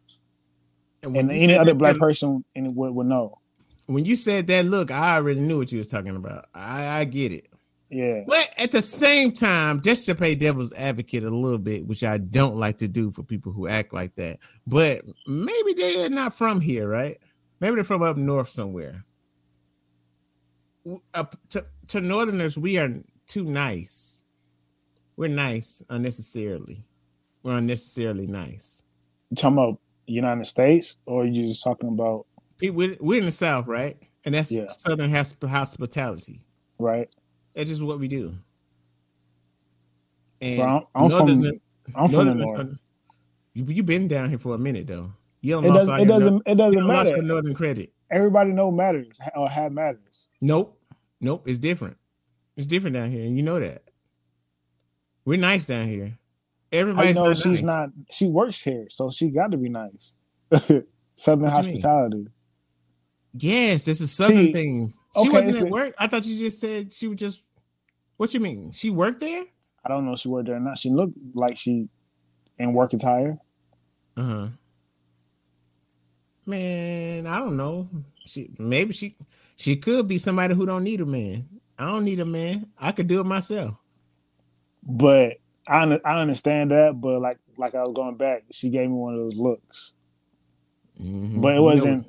[1.03, 3.39] and and any other that- black person in would would know.
[3.88, 6.45] when you said that look, I already knew what you was talking about.
[6.53, 7.47] I, I get it.
[7.92, 12.04] Yeah, But at the same time, just to play devil's advocate a little bit, which
[12.04, 16.34] I don't like to do for people who act like that, but maybe they're not
[16.34, 17.18] from here, right?
[17.60, 19.04] Maybe they're from up north somewhere.
[21.14, 22.90] Up to, to northerners, we are
[23.28, 24.24] too nice.
[25.18, 26.84] We're nice unnecessarily.
[27.44, 28.84] We're unnecessarily nice.
[29.30, 32.26] you talking about United States, or you just talking about
[32.62, 33.98] we're, we're in the south, right?
[34.26, 34.66] And that's Yeah.
[34.68, 36.42] southern hosp- hospitality.
[36.80, 37.10] right?
[37.56, 38.36] That's just what we do.
[40.41, 41.51] And Bro, I'm, I'm from
[41.95, 42.80] I'm from the north.
[43.53, 45.12] You you been down here for a minute though.
[45.41, 47.22] You don't It all it doesn't nor- it doesn't matter.
[47.22, 47.93] northern credit.
[48.12, 50.28] Everybody know matters or have matters.
[50.41, 50.80] Nope,
[51.22, 51.47] nope.
[51.47, 51.97] It's different.
[52.58, 53.84] It's different down here, and you know that.
[55.24, 56.18] We're nice down here.
[56.72, 57.64] I Everybody's know not she's nice.
[57.64, 57.89] not.
[58.12, 60.16] She works here, so she got to be nice.
[61.16, 62.28] Southern What hospitality.
[63.34, 64.93] Yes, it's a southern See, thing.
[65.22, 65.93] She okay, wasn't at work.
[65.97, 67.43] I thought you just said she was just.
[68.18, 68.72] What you mean?
[68.72, 69.43] She worked there?
[69.84, 70.78] I don't know if she worked there or not.
[70.78, 71.88] She looked like she
[72.57, 73.38] in work attire.
[74.18, 74.47] Uh huh.
[76.45, 77.88] Man, I don't know.
[78.26, 79.16] She maybe she
[79.55, 81.47] she could be somebody who don't need a man.
[81.78, 82.68] I don't need a man.
[82.80, 83.76] I could do it myself.
[84.84, 85.38] But
[85.68, 86.99] I I understand that.
[86.99, 89.93] But like like I was going back, she gave me one of those looks.
[90.99, 91.41] Mhm.
[91.41, 92.07] But it You know- wasn't.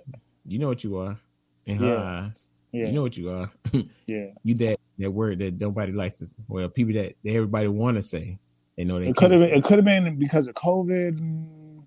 [0.49, 1.19] You know what you are
[1.65, 2.27] in her Yeah.
[2.29, 2.49] eyes.
[2.77, 3.51] Yeah, You know what you are.
[4.07, 4.27] yeah.
[4.43, 6.27] you that that word that nobody likes to.
[6.49, 8.39] Well, people that, that everybody want to say.
[8.77, 9.51] They know they It could have been.
[9.51, 11.83] It could have been because of COVID.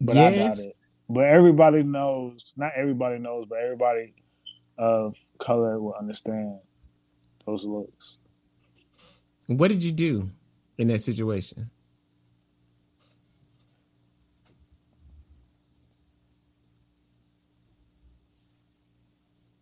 [0.00, 0.60] But I doubt Yes.
[0.66, 0.72] it.
[1.08, 2.52] But everybody knows.
[2.56, 4.14] Not everybody knows, but everybody
[4.78, 6.58] of color will understand
[7.46, 8.18] those looks.
[9.46, 10.30] What did you do
[10.78, 11.70] in that situation?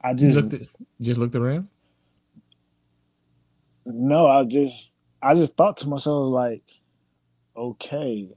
[0.04, 0.60] I You just looked at,
[1.00, 1.68] just looked around.
[3.86, 4.26] no.
[4.28, 6.62] I just I just thought to myself like,
[7.56, 8.28] okay.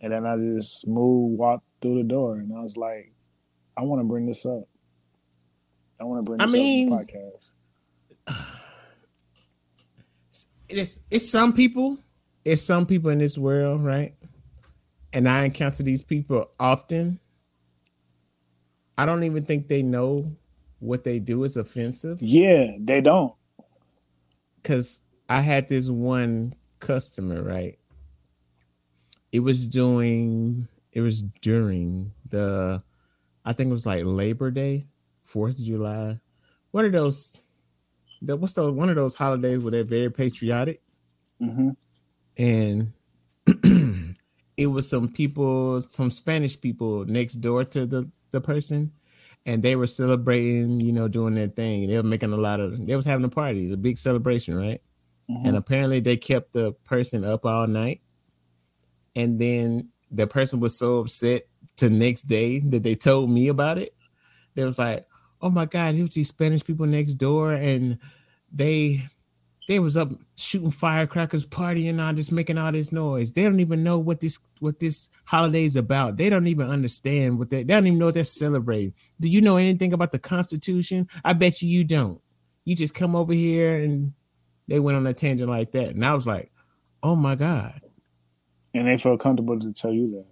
[0.00, 3.12] And then I just smooth walked through the door, and I was like,
[3.76, 4.66] I want to bring this up.
[6.00, 7.52] I want to bring I mean- up the podcast.
[10.68, 11.98] it's it's some people,
[12.44, 14.14] it's some people in this world, right?
[15.12, 17.20] And I encounter these people often.
[18.98, 20.32] I don't even think they know
[20.78, 23.34] what they do is offensive Yeah, they don't.
[24.62, 27.78] because I had this one customer, right?
[29.32, 32.82] It was doing, it was during the,
[33.44, 34.86] I think it was like Labor Day,
[35.24, 36.20] Fourth of July.
[36.70, 37.40] One of those,
[38.22, 40.80] that what's the one of those holidays where they're very patriotic?
[41.38, 41.70] hmm
[42.38, 42.92] and
[44.56, 48.92] it was some people, some Spanish people next door to the the person,
[49.44, 51.88] and they were celebrating, you know, doing their thing.
[51.88, 54.80] They were making a lot of, they was having a party, a big celebration, right?
[55.28, 58.00] hmm And apparently they kept the person up all night,
[59.14, 61.42] and then the person was so upset
[61.76, 63.94] to next day that they told me about it.
[64.54, 65.06] They was like,
[65.40, 67.98] "Oh my God, it was these Spanish people next door, and
[68.52, 69.08] they."
[69.66, 73.32] They was up shooting firecrackers, partying, all just making all this noise.
[73.32, 76.16] They don't even know what this what this holiday is about.
[76.16, 78.94] They don't even understand what they, they don't even know what they're celebrating.
[79.20, 81.08] Do you know anything about the Constitution?
[81.24, 82.20] I bet you you don't.
[82.64, 84.12] You just come over here and
[84.68, 85.90] they went on a tangent like that.
[85.90, 86.52] And I was like,
[87.02, 87.80] oh my God.
[88.72, 90.26] And they felt comfortable to tell you that.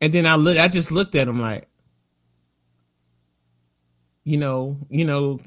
[0.00, 1.68] And then I look, I just looked at them like,
[4.24, 5.40] you know, you know,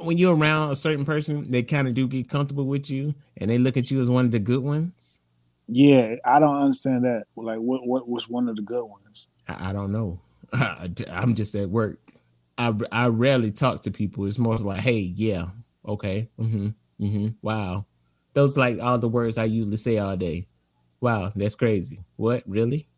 [0.00, 3.50] when you're around a certain person, they kind of do get comfortable with you, and
[3.50, 5.18] they look at you as one of the good ones.
[5.68, 7.24] Yeah, I don't understand that.
[7.36, 9.28] Like, what what was one of the good ones?
[9.48, 10.20] I, I don't know.
[10.52, 11.98] I'm just at work.
[12.58, 14.26] I I rarely talk to people.
[14.26, 15.46] It's more like, hey, yeah,
[15.86, 16.68] okay, mm-hmm,
[17.00, 17.86] mm-hmm, wow.
[18.34, 20.48] Those like all the words I usually say all day.
[21.00, 22.04] Wow, that's crazy.
[22.16, 22.88] What really?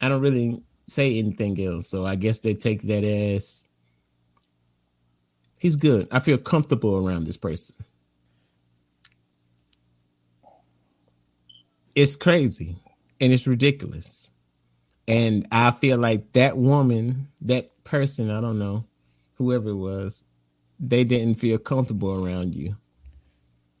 [0.00, 3.66] I don't really say anything else, so I guess they take that as
[5.62, 6.08] he's good.
[6.10, 7.76] I feel comfortable around this person.
[11.94, 12.82] It's crazy
[13.20, 14.32] and it's ridiculous.
[15.06, 18.86] And I feel like that woman, that person, I don't know,
[19.34, 20.24] whoever it was,
[20.80, 22.74] they didn't feel comfortable around you.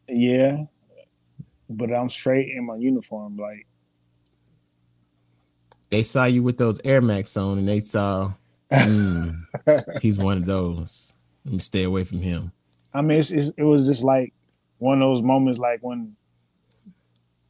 [0.06, 0.66] Yeah.
[1.68, 3.38] But I'm straight in my uniform.
[3.38, 3.66] Like
[5.90, 8.34] they saw you with those Air Max on and they saw
[8.72, 9.36] mm,
[10.00, 11.12] he's one of those.
[11.44, 12.52] Let me stay away from him.
[12.94, 14.32] I mean, it's, it's, it was just like
[14.78, 16.16] one of those moments, like when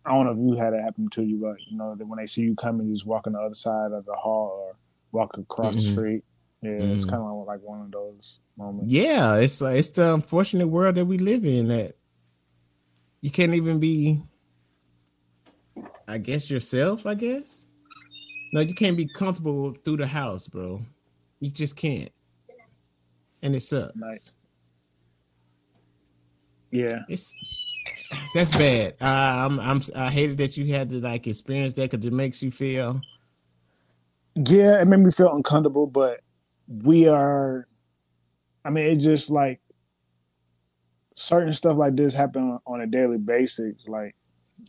[0.04, 2.18] I don't know if you had it happen to you, but you know that when
[2.18, 4.76] they see you coming, you just walk on the other side of the hall or
[5.12, 5.86] walk across mm-hmm.
[5.86, 6.24] the street.
[6.62, 6.92] Yeah, mm-hmm.
[6.92, 8.92] it's kind of like one of those moments.
[8.92, 11.94] Yeah, it's like it's the unfortunate world that we live in that
[13.20, 14.22] you can't even be,
[16.08, 17.06] I guess, yourself.
[17.06, 17.66] I guess.
[18.52, 20.82] No, you can't be comfortable through the house, bro.
[21.40, 22.10] You just can't
[23.42, 23.96] and it sucks.
[23.96, 24.34] Nice.
[26.70, 27.36] Yeah, it's
[28.34, 28.94] that's bad.
[29.00, 32.42] Uh, I'm I'm I hated that you had to like experience that because it makes
[32.42, 33.00] you feel.
[34.34, 36.20] Yeah, it made me feel uncomfortable, but
[36.66, 37.68] we are.
[38.64, 39.60] I mean, it just like
[41.14, 43.88] certain stuff like this happen on a daily basis.
[43.88, 44.14] Like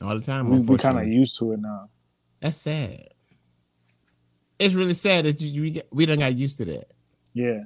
[0.02, 1.90] all the time, we, we kind of used to it now.
[2.42, 3.10] That's sad.
[4.60, 6.92] It's really sad that you, you we don't got used to that.
[7.34, 7.64] Yeah,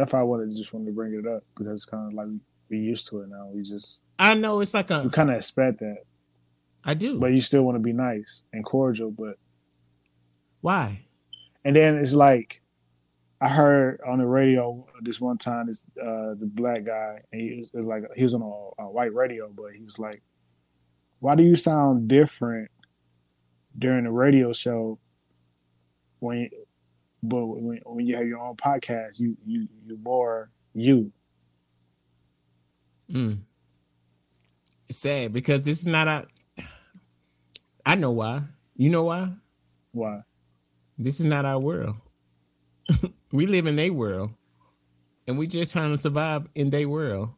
[0.00, 2.26] that's why I wanted just wanted to bring it up because it's kind of like
[2.70, 3.48] we used to it now.
[3.52, 5.98] We just I know it's like a you kind of expect that.
[6.82, 9.10] I do, but you still want to be nice and cordial.
[9.10, 9.36] But
[10.62, 11.06] why?
[11.64, 12.62] And then it's like
[13.40, 17.56] I heard on the radio this one time this uh, the black guy and he
[17.56, 20.22] was, was like he was on a, a white radio, but he was like,
[21.18, 22.70] "Why do you sound different
[23.78, 24.98] during the radio show
[26.20, 26.48] when
[27.22, 31.12] but when, when you have your own podcast, you you you more you.
[33.12, 33.40] Mm.
[34.88, 36.26] It's sad because this is not a.
[37.84, 38.42] I know why.
[38.76, 39.32] You know why?
[39.92, 40.20] Why?
[40.98, 41.96] This is not our world.
[43.32, 44.30] we live in a world,
[45.26, 47.30] and we just trying to survive in their world,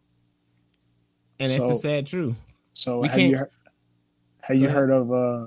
[1.38, 2.36] and so, that's a sad truth.
[2.74, 3.46] So we have can't, you
[4.40, 5.46] have you heard of uh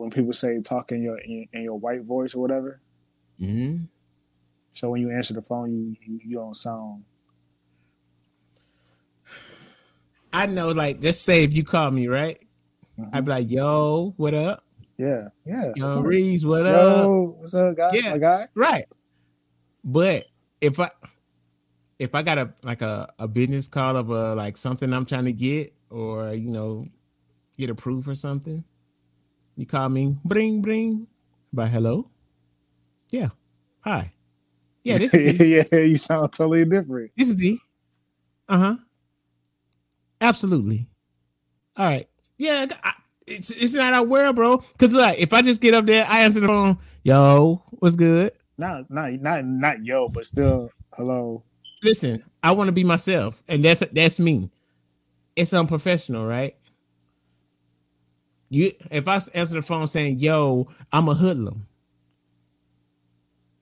[0.00, 2.80] when people say talk in your in, in your white voice or whatever.
[3.38, 3.84] Mm-hmm.
[4.72, 7.04] So when you answer the phone, you, you, you don't sound.
[10.32, 12.38] I know, like, just say if you call me, right?
[12.98, 13.10] Mm-hmm.
[13.12, 14.64] I'd be like, "Yo, what up?"
[14.96, 15.72] Yeah, yeah.
[15.76, 17.38] Yo, Reese, what Yo, up?
[17.38, 17.90] what's up, guy?
[17.92, 18.46] Yeah, My guy.
[18.54, 18.86] Right.
[19.84, 20.26] But
[20.62, 20.90] if I
[21.98, 25.26] if I got a like a, a business call of a like something I'm trying
[25.26, 26.86] to get or you know
[27.58, 28.64] get approved for something,
[29.60, 31.06] you call me bring bring
[31.52, 32.08] by hello.
[33.10, 33.28] Yeah.
[33.80, 34.10] Hi.
[34.82, 35.38] Yeah, this is
[35.72, 37.10] yeah, you sound totally different.
[37.14, 37.60] This is he.
[38.48, 38.76] Uh-huh.
[40.18, 40.88] Absolutely.
[41.76, 42.08] All right.
[42.38, 42.94] Yeah, I,
[43.26, 44.64] it's it's not our world, bro.
[44.78, 48.32] Cause like if I just get up there, I answer the phone, yo, what's good?
[48.56, 51.44] No, not not not yo, but still hello.
[51.82, 54.50] Listen, I want to be myself, and that's that's me.
[55.36, 56.56] It's unprofessional, right?
[58.50, 61.66] You if I answer the phone saying, "Yo, I'm a hoodlum,"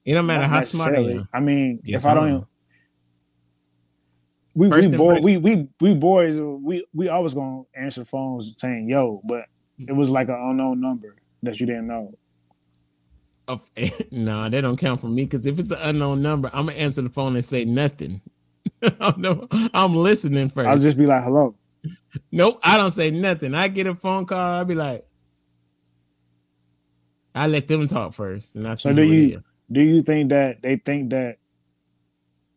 [0.04, 1.28] it don't matter Not how smart I am.
[1.32, 2.46] I mean, yes, if I don't,
[4.54, 9.20] we we, boy, we we we boys we we always gonna answer phones saying "Yo,"
[9.24, 9.44] but
[9.78, 12.14] it was like an unknown number that you didn't know.
[13.46, 16.66] Of, no, nah, that don't count for me because if it's an unknown number, I'm
[16.66, 18.22] gonna answer the phone and say nothing.
[19.00, 20.66] I'm listening first.
[20.66, 21.54] I'll just be like, "Hello."
[22.32, 23.54] Nope, I don't say nothing.
[23.54, 25.06] I get a phone call, I'll be like,
[27.34, 30.76] I let them talk first, and I so do you do you think that they
[30.76, 31.36] think that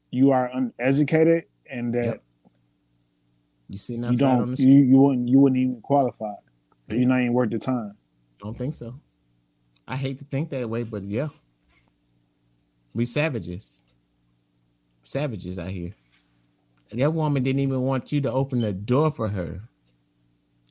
[0.09, 2.23] you are uneducated and that yep.
[3.69, 6.33] you see you don't you, you wouldn't you wouldn't even qualify.
[6.87, 7.95] You're not even worth the time.
[8.41, 8.99] I don't think so.
[9.87, 11.29] I hate to think that way, but yeah,
[12.93, 13.83] we savages,
[15.03, 15.91] savages out here.
[16.91, 19.61] That woman didn't even want you to open the door for her.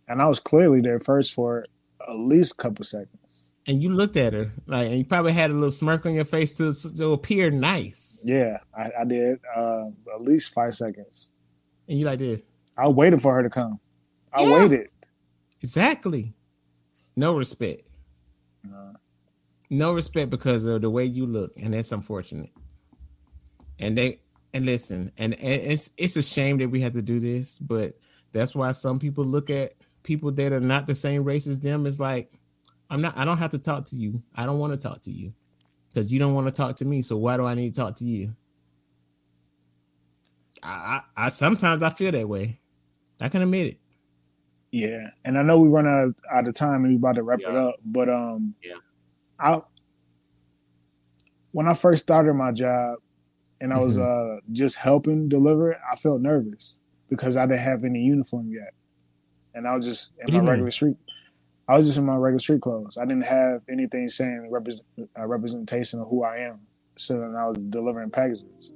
[0.09, 1.65] And I was clearly there first for
[2.09, 3.51] at least a couple seconds.
[3.67, 6.25] And you looked at her like, and you probably had a little smirk on your
[6.25, 8.21] face to, to appear nice.
[8.25, 9.39] Yeah, I, I did.
[9.57, 11.33] Uh, at least five seconds.
[11.89, 12.43] And you like this.
[12.77, 13.79] I waited for her to come.
[14.33, 14.59] I Yeah.
[14.59, 14.89] waited.
[15.63, 16.35] Exactly.
[17.17, 17.83] No respect.
[18.67, 18.93] Uh,
[19.69, 22.51] No respect because of the way you look, and that's unfortunate.
[23.79, 24.21] And they
[24.53, 27.99] and listen, and, and it's it's a shame that we have to do this, but
[28.33, 31.87] that's why some people look at people that are not the same race as them
[31.87, 32.31] as like,
[32.91, 33.17] I'm not.
[33.17, 34.23] I don't have to talk to you.
[34.35, 35.33] I don't want to talk to you
[35.89, 37.03] because you don't want to talk to me.
[37.03, 38.35] So why do I need to talk to you?
[40.63, 40.69] I,
[41.17, 42.61] I, I sometimes I feel that way.
[43.21, 43.81] I can admit it.
[44.73, 47.23] yeah, and I know we run out of, out of time and we about to
[47.23, 48.77] wrap it up, but um, Yeah.
[49.39, 49.61] I
[51.53, 52.99] when I first started my job
[53.61, 54.37] and I was Mm-hmm.
[54.37, 58.73] uh just helping deliver, it, I felt nervous because I didn't have any uniform yet,
[59.55, 60.51] and I was just in you my mean?
[60.51, 60.97] regular street.
[61.69, 62.99] I was just in my regular street clothes.
[62.99, 64.87] I didn't have anything saying represent,
[65.19, 66.61] uh, representation of who I am.
[66.97, 68.73] So then I was delivering packages.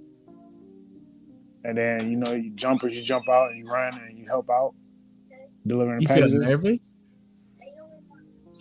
[1.64, 4.48] And then, you know, you jumpers, you jump out and you run and you help
[4.48, 4.74] out
[5.66, 6.34] delivering You feel packages.
[6.34, 6.78] nervous?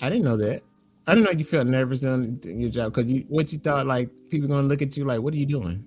[0.01, 0.63] I didn't know that.
[1.05, 4.09] I didn't know you felt nervous doing your job because you what you thought like
[4.29, 5.85] people gonna look at you like, what are you doing?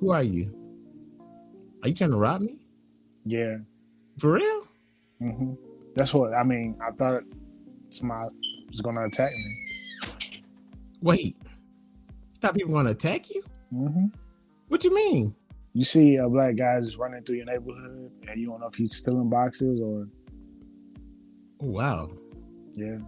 [0.00, 0.52] Who are you?
[1.82, 2.56] Are you trying to rob me?
[3.24, 3.58] Yeah.
[4.18, 4.66] For real?
[5.20, 5.54] hmm
[5.96, 6.76] That's what I mean.
[6.86, 7.22] I thought
[7.90, 8.28] somebody
[8.68, 10.42] was going to attack me.
[11.00, 11.36] Wait.
[11.40, 13.42] You thought people gonna attack you?
[13.70, 14.06] hmm
[14.68, 15.34] What you mean?
[15.74, 18.74] You see a black guy just running through your neighborhood and you don't know if
[18.74, 20.06] he's stealing boxes or,
[21.60, 22.10] Oh, wow.
[22.74, 22.98] yeah.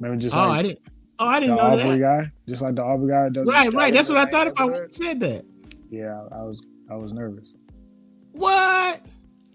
[0.00, 0.78] Maybe just oh, I didn't.
[1.18, 2.22] Oh, I didn't know Arbery that.
[2.24, 2.32] guy.
[2.48, 3.46] Just like the Arbery guy does.
[3.46, 3.92] Right, right.
[3.92, 5.44] That's what I thought about when you said that.
[5.90, 7.56] Yeah, I was I was nervous.
[8.32, 9.00] What?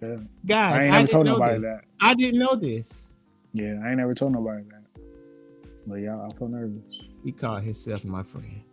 [0.02, 0.18] Yeah.
[0.46, 1.62] Guys, I I, ain't never didn't told know nobody this.
[1.62, 1.82] that.
[2.02, 3.14] I didn't know this.
[3.54, 5.02] Yeah, I ain't never told nobody that.
[5.86, 6.84] But yeah, I feel nervous.
[7.24, 8.64] He called himself my friend.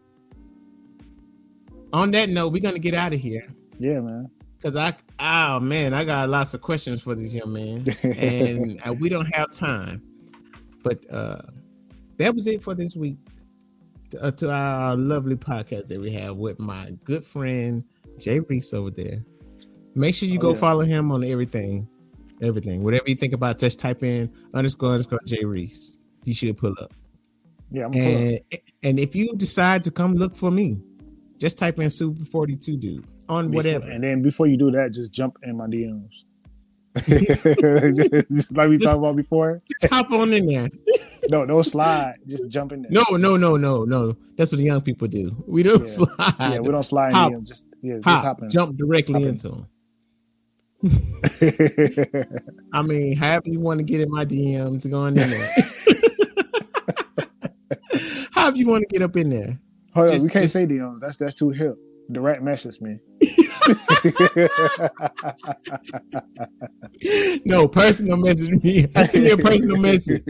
[1.92, 3.46] On that note, we're gonna get out of here.
[3.78, 4.30] Yeah, man.
[4.62, 8.92] Cause I, oh man, I got lots of questions for this young man, and uh,
[8.92, 10.02] we don't have time.
[10.82, 11.42] But uh
[12.18, 13.16] that was it for this week.
[14.20, 17.84] Uh, to our lovely podcast that we have with my good friend
[18.18, 19.24] Jay Reese over there.
[19.94, 20.58] Make sure you Oh, go yeah.
[20.58, 21.88] follow him on everything,
[22.40, 22.82] everything.
[22.82, 25.96] Whatever you think about, just type in underscore underscore Jay Reese.
[26.24, 26.92] You should pull up.
[27.70, 27.94] yeah, I'm.
[27.94, 28.40] And
[28.82, 30.80] and if you decide to come look for me,
[31.38, 33.88] just type in Super Forty Two Dude on whatever.
[33.88, 36.24] And then before you do that, just jump in my DMs.
[36.96, 39.62] just like we Just- talked about before.
[39.80, 40.68] Just hop on in there.
[41.28, 42.14] No, no slide.
[42.26, 42.90] Just jump in there.
[42.90, 44.16] No, no, no, no, no.
[44.36, 45.44] That's what the young people do.
[45.46, 45.86] We don't Yeah.
[45.86, 46.34] slide.
[46.40, 47.32] Yeah, we don't slide in Hop.
[47.32, 47.46] DMs.
[47.48, 48.50] Just yeah, just hop, hop in.
[48.50, 49.28] jump directly Hop in.
[49.28, 49.66] into them.
[52.72, 55.28] I mean, however you want to get in my DMs, go in there.
[58.32, 59.58] however you want to get up in there.
[59.94, 61.00] Hold on, we can't just- say DMs.
[61.00, 61.76] That's that's too hip.
[62.10, 62.98] Direct message me.
[67.44, 68.86] No, personal message me.
[69.04, 70.22] Send me a personal message.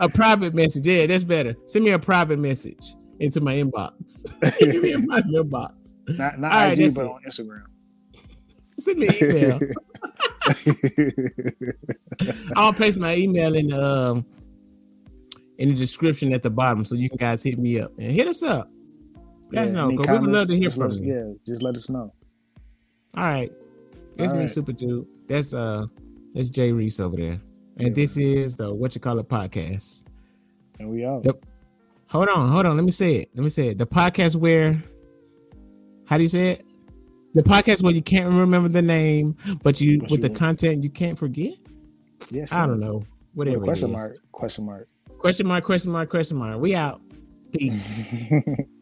[0.00, 0.86] A private message.
[0.86, 1.54] Yeah, that's better.
[1.66, 4.24] Send me a private message into my inbox.
[4.54, 5.94] Send me in my inbox.
[6.08, 7.10] Not not All right, IG, that's but it.
[7.10, 7.64] on Instagram.
[8.78, 9.60] Send me an email.
[12.56, 14.26] I'll place my email in the um,
[15.58, 18.26] in the description at the bottom, so you can guys hit me up and hit
[18.26, 18.70] us up.
[19.52, 21.14] Let us know because we would love to hear from us- you.
[21.14, 22.12] Yeah, just let us know.
[23.16, 23.50] All right,
[24.18, 24.50] it's All me, right.
[24.50, 25.06] Super Dude.
[25.28, 25.86] That's uh,
[26.32, 27.40] that's Jay Reese over there,
[27.78, 27.94] and Yeah.
[27.94, 30.04] this is the what you call it podcast.
[30.78, 31.24] And we out.
[31.24, 31.44] Yep.
[32.08, 32.76] Hold on, hold on.
[32.76, 33.30] Let me say it.
[33.34, 33.78] Let me say it.
[33.78, 34.82] The podcast where,
[36.06, 36.66] how do you say it?
[37.34, 40.82] The podcast where you can't remember the name, but you But with you the content
[40.84, 41.54] you can't forget.
[42.30, 42.52] Yes.
[42.52, 43.04] I don't know.
[43.34, 43.64] Whatever.
[43.64, 43.96] it Question is.
[43.96, 44.16] mark.
[44.32, 44.88] Question mark.
[45.18, 45.64] Question mark.
[45.64, 46.10] Question mark.
[46.10, 46.60] Question mark.
[46.60, 47.00] We out.
[47.52, 47.98] Peace.